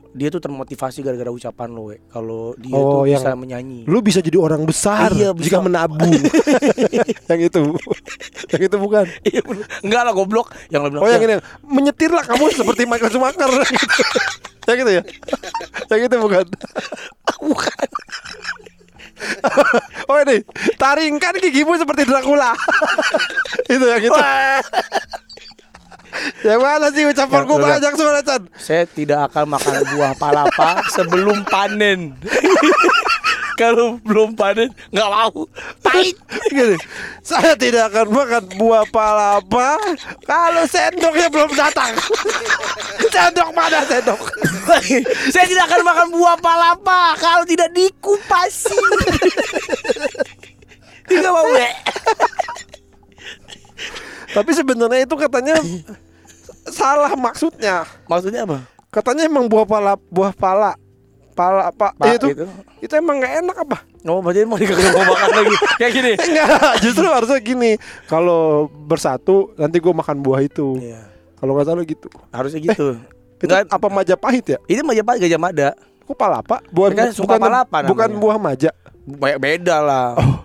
[0.09, 1.99] dia tuh termotivasi gara-gara ucapan lo, we.
[2.07, 3.83] Kalau dia Oh, tuh yang- bisa menyanyi.
[3.83, 5.53] Lu bisa jadi orang besar Iya, bisa.
[5.53, 6.07] jika menabung.
[7.29, 7.61] yang itu.
[8.47, 9.05] yang itu bukan.
[9.21, 9.41] Iya.
[9.83, 10.49] Enggak lah goblok.
[10.71, 11.03] Yang lo bilang.
[11.03, 13.51] Oh, yang "Ya, ini menyetirlah kamu seperti Michael Schumacher.
[14.71, 15.03] yang itu ya?
[15.91, 16.45] yang itu bukan.
[17.37, 17.87] bukan.
[20.11, 20.43] Oh ini
[20.77, 22.53] taringkan gigimu seperti Dracula.
[23.73, 24.21] itu yang itu.
[26.47, 27.67] yang mana sih ucapan Yang gue udah.
[27.75, 32.13] banyak soalnya Chan Saya tidak akan makan buah palapa sebelum panen.
[33.55, 35.47] Kalau belum panen nggak mau.
[35.79, 36.19] Pahit.
[36.51, 36.75] Gini,
[37.23, 39.79] saya tidak akan makan buah palapa
[40.27, 41.95] kalau sendoknya belum datang.
[43.15, 44.19] sendok mana sendok?
[45.31, 48.75] Saya tidak akan makan buah palapa kalau tidak dikupasi.
[51.05, 51.47] Tidak mau.
[54.35, 55.55] Tapi sebenarnya itu katanya
[56.67, 57.87] salah maksudnya.
[58.11, 58.67] Maksudnya apa?
[58.91, 60.75] Katanya emang buah pala buah pala
[61.35, 62.45] pala apa Pak, itu gitu.
[62.79, 63.77] itu emang nggak enak apa?
[64.01, 65.55] Oh, berarti mau dikasih mau makan lagi.
[65.81, 66.11] Kayak gini.
[66.15, 66.47] Enggak,
[66.79, 67.71] justru harusnya gini.
[68.05, 70.79] Kalau bersatu nanti gue makan buah itu.
[70.79, 71.03] Iya.
[71.35, 72.07] Kalau nggak salah gitu.
[72.29, 72.95] Harusnya gitu.
[73.35, 74.57] Itu Enggak, apa Majapahit ya?
[74.65, 75.69] ini Majapahit Gajah Mada.
[76.05, 76.61] Kok palapa?
[76.69, 78.21] Bukan Kan bukan palapa bukan namanya.
[78.21, 78.69] buah maja.
[79.03, 80.07] Banyak beda lah.
[80.15, 80.44] Ma-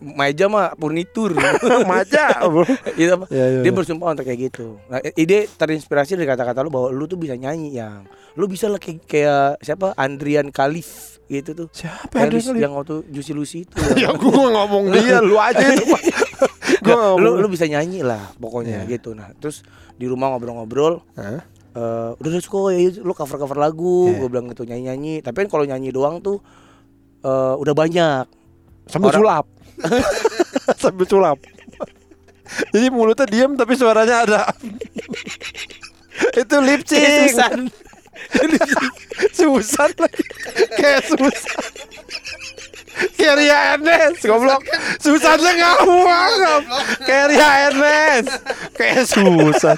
[0.00, 1.32] Meja mah furnitur.
[1.90, 2.66] maja, bro.
[3.00, 3.26] Itu apa?
[3.30, 3.74] Ya, ya, dia ya.
[3.74, 4.76] bersumpah untuk kayak gitu.
[4.90, 8.02] Nah, ide terinspirasi dari kata-kata lu bahwa lu tuh bisa nyanyi yang
[8.34, 11.68] lu bisa lah kayak, kayak siapa Andrian Khalif gitu tuh.
[11.70, 13.76] Siapa Yang, waktu Juicy Lucy itu.
[14.02, 15.84] ya gue ngomong dia lu aja itu
[16.82, 18.98] ngomong lu lu bisa nyanyi lah pokoknya Iya.
[18.98, 19.12] gitu.
[19.12, 19.60] Nah, terus
[19.98, 21.42] di rumah ngobrol-ngobrol Hah?
[21.68, 24.24] eh udah udah suka ya lu cover cover lagu Iya.
[24.24, 26.40] gue bilang gitu nyanyi nyanyi tapi kan kalau nyanyi doang tuh
[27.20, 28.24] eh udah banyak
[28.88, 29.44] sambil sulap
[30.82, 31.38] sambil sulap.
[32.72, 34.42] Jadi mulutnya diam tapi suaranya ada.
[36.34, 37.60] Itu lip Kayak sync Susan.
[39.30, 40.24] Susan lagi.
[40.74, 41.62] Kayak Susan.
[43.14, 44.62] Kayak Ria Ernest goblok.
[44.98, 46.64] Susannya ngawang
[47.06, 48.28] kayak Ria Ernest.
[48.74, 49.76] Kayak Susan.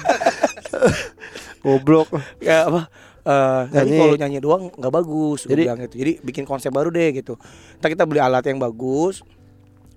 [1.61, 2.09] Goblok.
[2.41, 2.89] Ya apa?
[3.21, 3.97] Tapi Nyanyi.
[4.01, 5.95] kalau nyanyi doang nggak bagus Jadi- bilang gitu.
[6.01, 7.37] Jadi bikin konsep baru deh gitu.
[7.77, 9.21] Kita kita beli alat yang bagus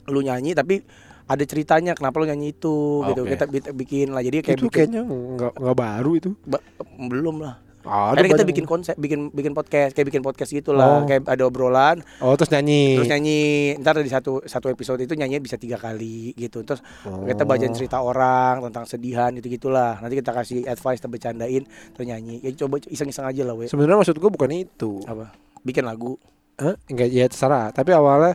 [0.06, 0.80] lu nyanyi tapi
[1.24, 3.22] ada ceritanya kenapa lu nyanyi itu gitu.
[3.24, 3.32] Oke.
[3.32, 4.20] kita bi- bikin lah.
[4.20, 6.30] Jadi kayak itu bikin kayaknya nggak nggak baru itu.
[6.44, 6.64] Ba-
[6.98, 7.56] belum lah.
[7.84, 11.00] Ada Akhirnya kita bikin konsep bikin bikin podcast kayak bikin podcast gitulah.
[11.00, 11.04] Oh.
[11.04, 12.00] kayak ada obrolan.
[12.18, 12.96] Oh terus nyanyi.
[12.96, 13.40] Terus nyanyi.
[13.76, 16.60] Ntar di satu satu episode itu nyanyi bisa tiga kali gitu.
[16.60, 17.24] Terus Oh.
[17.24, 20.00] kita bacain cerita orang tentang sedihan gitu gitulah.
[20.00, 22.40] Nanti kita kasih advice kita bercandain terus nyanyi.
[22.40, 23.68] Ya coba iseng-iseng aja lah we.
[23.68, 25.04] Sebenarnya maksud gue bukan itu.
[25.04, 25.36] Apa?
[25.60, 26.16] Bikin lagu.
[26.56, 26.80] Hah?
[26.86, 27.68] enggak ya terserah.
[27.68, 28.32] Tapi awalnya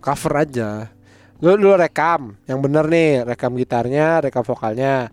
[0.00, 0.88] cover aja.
[1.40, 2.36] Lu lu rekam.
[2.48, 5.12] Yang bener nih rekam gitarnya rekam vokalnya.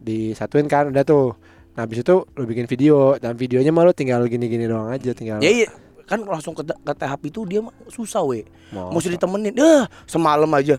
[0.00, 1.34] Disatuin kan udah tuh.
[1.76, 3.16] Nah habis itu lu bikin video.
[3.16, 5.68] Dan videonya malu tinggal gini-gini doang aja tinggal ya iya.
[6.06, 8.46] Kan langsung ke, ke tahap itu dia mah susah we.
[8.70, 8.94] Masa?
[8.94, 9.52] mesti ditemenin.
[9.56, 10.78] Dah semalam aja.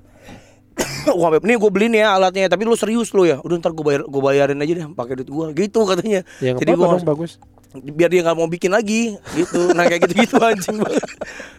[1.19, 3.41] Wah, Beb, nih gue beli nih ya alatnya, tapi lu serius lu ya.
[3.41, 6.21] Udah ntar gue bayar, gue bayarin aja deh, pakai duit gue, gitu katanya.
[6.37, 7.41] Ya Jadi dong bagus.
[7.73, 9.71] Biar dia nggak mau bikin lagi, gitu.
[9.71, 11.03] Nah kayak gitu-gitu anjing banget.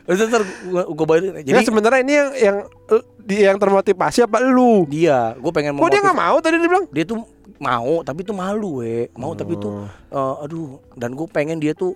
[0.02, 1.30] Terus ntar gue, gue bayarin.
[1.36, 2.56] Jadi Jadi sebenarnya ini yang yang
[2.88, 4.88] eh, dia yang termotivasi apa lu?
[4.88, 6.86] dia, gue pengen Kok dia memotiv- nggak mau tadi dia bilang?
[6.88, 7.18] dia tuh
[7.59, 10.38] mau tapi tuh malu we mau tapi tuh Oh.
[10.38, 11.90] eh, aduh dan gue pengen dia tuh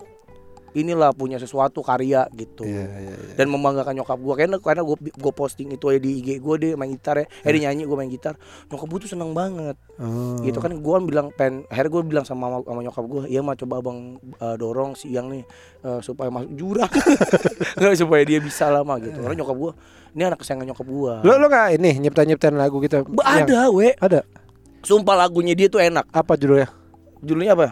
[0.72, 3.34] inilah punya sesuatu karya gitu Iya, iya, iya.
[3.34, 6.72] dan membanggakan nyokap gue karena karena gue gue posting itu aja di IG gue deh
[6.72, 8.34] main gitar ya eh dia nyanyi gue main gitar
[8.66, 10.40] nyokap gue tuh seneng banget Oh.
[10.40, 13.78] gitu kan gue bilang pen akhirnya gue bilang sama sama nyokap gue iya mah coba
[13.78, 15.44] abang eh, dorong si yang nih
[15.78, 16.90] eh, supaya masuk jurang
[17.94, 19.72] supaya dia bisa lama gitu karena nyokap gue
[20.12, 23.04] ini anak kesayangan nyokap gue Lo lo nggak ini nyiptain nyiptain lagu gitu?
[23.16, 24.24] Ada we Ada.
[24.80, 26.72] sumpah lagunya dia tuh enak Apa judulnya?
[27.20, 27.68] judulnya apa?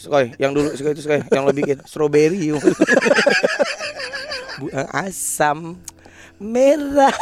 [0.00, 2.56] Skoy, yang dulu Skoy itu Skoy, yang lo bikin strawberry.
[4.60, 5.80] Eh, asam
[6.36, 7.16] merah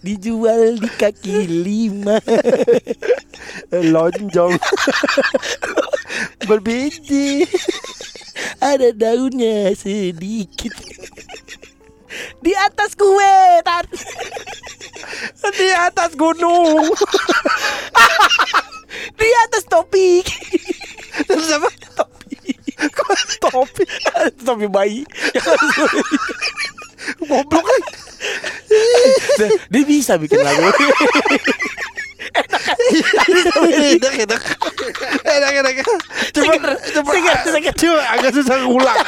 [0.00, 2.16] dijual di kaki lima.
[3.72, 4.56] Lonjong.
[6.48, 7.44] Berbiji.
[8.60, 10.72] Ada daunnya sedikit.
[12.40, 13.84] Di atas kue, tar.
[15.52, 16.88] Di atas gunung.
[19.20, 20.24] Di atas topi.
[21.24, 21.68] Terus apa?
[21.96, 22.52] topi.
[22.76, 23.08] Kok
[23.48, 23.84] topi?
[24.44, 25.00] topi bayi.
[27.24, 27.82] Goblok kan?
[29.70, 30.66] dia, bisa bikin lagu.
[33.86, 34.42] enak enak
[35.24, 35.74] enak enak
[36.34, 36.52] coba
[36.92, 37.10] coba
[37.72, 38.98] coba agak susah ngulang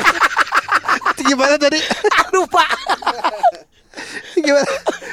[1.19, 1.83] gimana tadi
[2.49, 2.71] Pak.
[4.47, 4.73] gimana?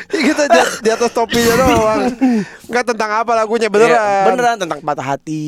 [0.10, 2.02] Kita di, di atas topinya doang.
[2.70, 3.94] Nggak tentang apa lagunya beneran.
[3.94, 5.46] Iya, beneran tentang patah hati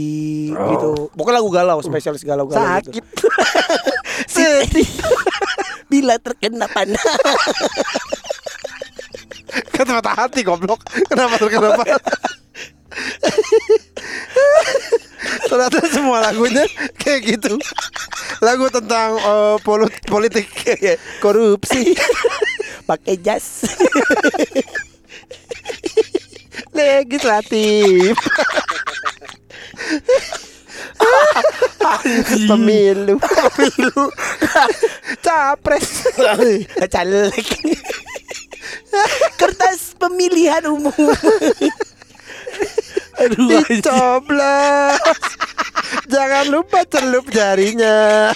[0.52, 1.10] gitu.
[1.14, 3.26] Pokoknya lagu galau, spesialis galau-galau sakit gitu.
[4.34, 4.88] Sedih.
[5.88, 7.00] Bila terkena panah.
[9.74, 10.82] kan patah hati goblok.
[11.08, 12.02] Kenapa terkena patah
[15.48, 16.66] ternyata semua lagunya
[16.98, 17.54] kayak gitu.
[18.42, 19.18] Lagu tentang
[19.62, 20.48] polu- politik.
[21.22, 21.94] Korupsi
[22.88, 23.68] Pakai jas.
[26.78, 28.14] legislatif
[32.50, 34.04] pemilu pemilu
[35.26, 36.06] capres
[36.88, 37.46] Caleg.
[39.38, 40.94] Kertas pemilihan umum.
[43.22, 45.22] Aduh, dicoblos
[46.08, 48.32] jangan lupa celup jarinya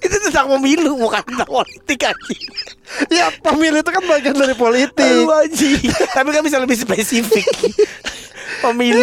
[0.00, 2.44] itu tentang pemilu bukan tentang politik anjing.
[3.18, 5.80] ya pemilu itu kan bagian dari politik Aduh anjing.
[5.88, 7.44] Tapi kan bisa lebih spesifik.
[8.64, 9.02] pemilu.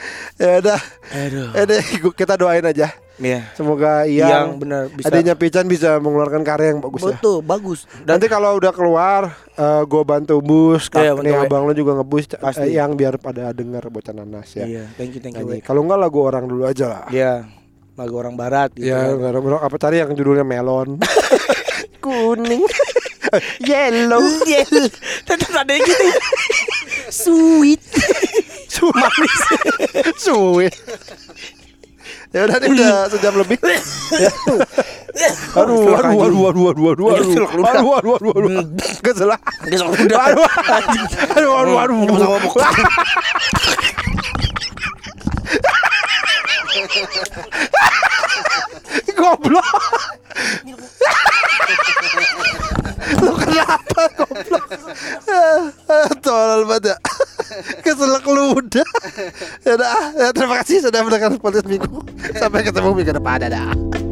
[0.42, 0.80] ya udah
[1.10, 1.48] Aduh.
[1.50, 3.50] ya deh, gua- kita doain aja Iya.
[3.50, 5.10] semoga Yang yang benar bisa.
[5.10, 7.80] adanya Pican bisa mengeluarkan karya yang bagus ya Betul, bagus.
[8.06, 10.86] Nanti kalau udah keluar, eh gue bantu bus.
[10.94, 12.70] Iya, nih abang lo juga ngebus eh, Pasti.
[12.70, 14.62] yang biar pada denger bocah nanas ya.
[14.70, 15.50] Iya, thank you, thank you.
[15.66, 17.04] Kalau enggak lagu orang dulu aja lah.
[17.10, 17.42] Iya,
[17.98, 18.86] lagu orang barat gitu.
[18.86, 21.02] Ya, nggak ada apa cari yang judulnya melon.
[21.98, 22.62] Kuning.
[23.62, 24.22] Yellow.
[24.48, 24.88] Yel.
[25.24, 26.06] Tetap ada yang gitu.
[27.12, 27.82] Sweet.
[28.78, 29.38] Manis.
[30.22, 30.70] Suwe.
[32.28, 33.58] ya udah nih udah sejam lebih.
[35.18, 35.32] Ya.
[35.56, 37.42] Aduh, aduh, aduh, aduh, aduh, aduh, aduh, Iya,
[37.74, 38.52] aduh, aduh, aduh, aduh,
[39.02, 39.32] kesel.
[39.66, 40.20] Kesel ludah.
[40.30, 40.46] Aduh,
[41.58, 42.52] aduh, aduh, aduh, aduh.
[49.18, 49.66] Goblok.
[53.16, 54.66] Lu kenapa goblok?
[56.20, 56.96] Tolol banget ya.
[57.80, 58.88] Keselak ludah.
[59.64, 59.74] Ya
[60.18, 62.04] ya, terima kasih sudah mendengar podcast minggu.
[62.36, 63.40] Sampai ketemu minggu depan.
[63.40, 64.07] Dadah.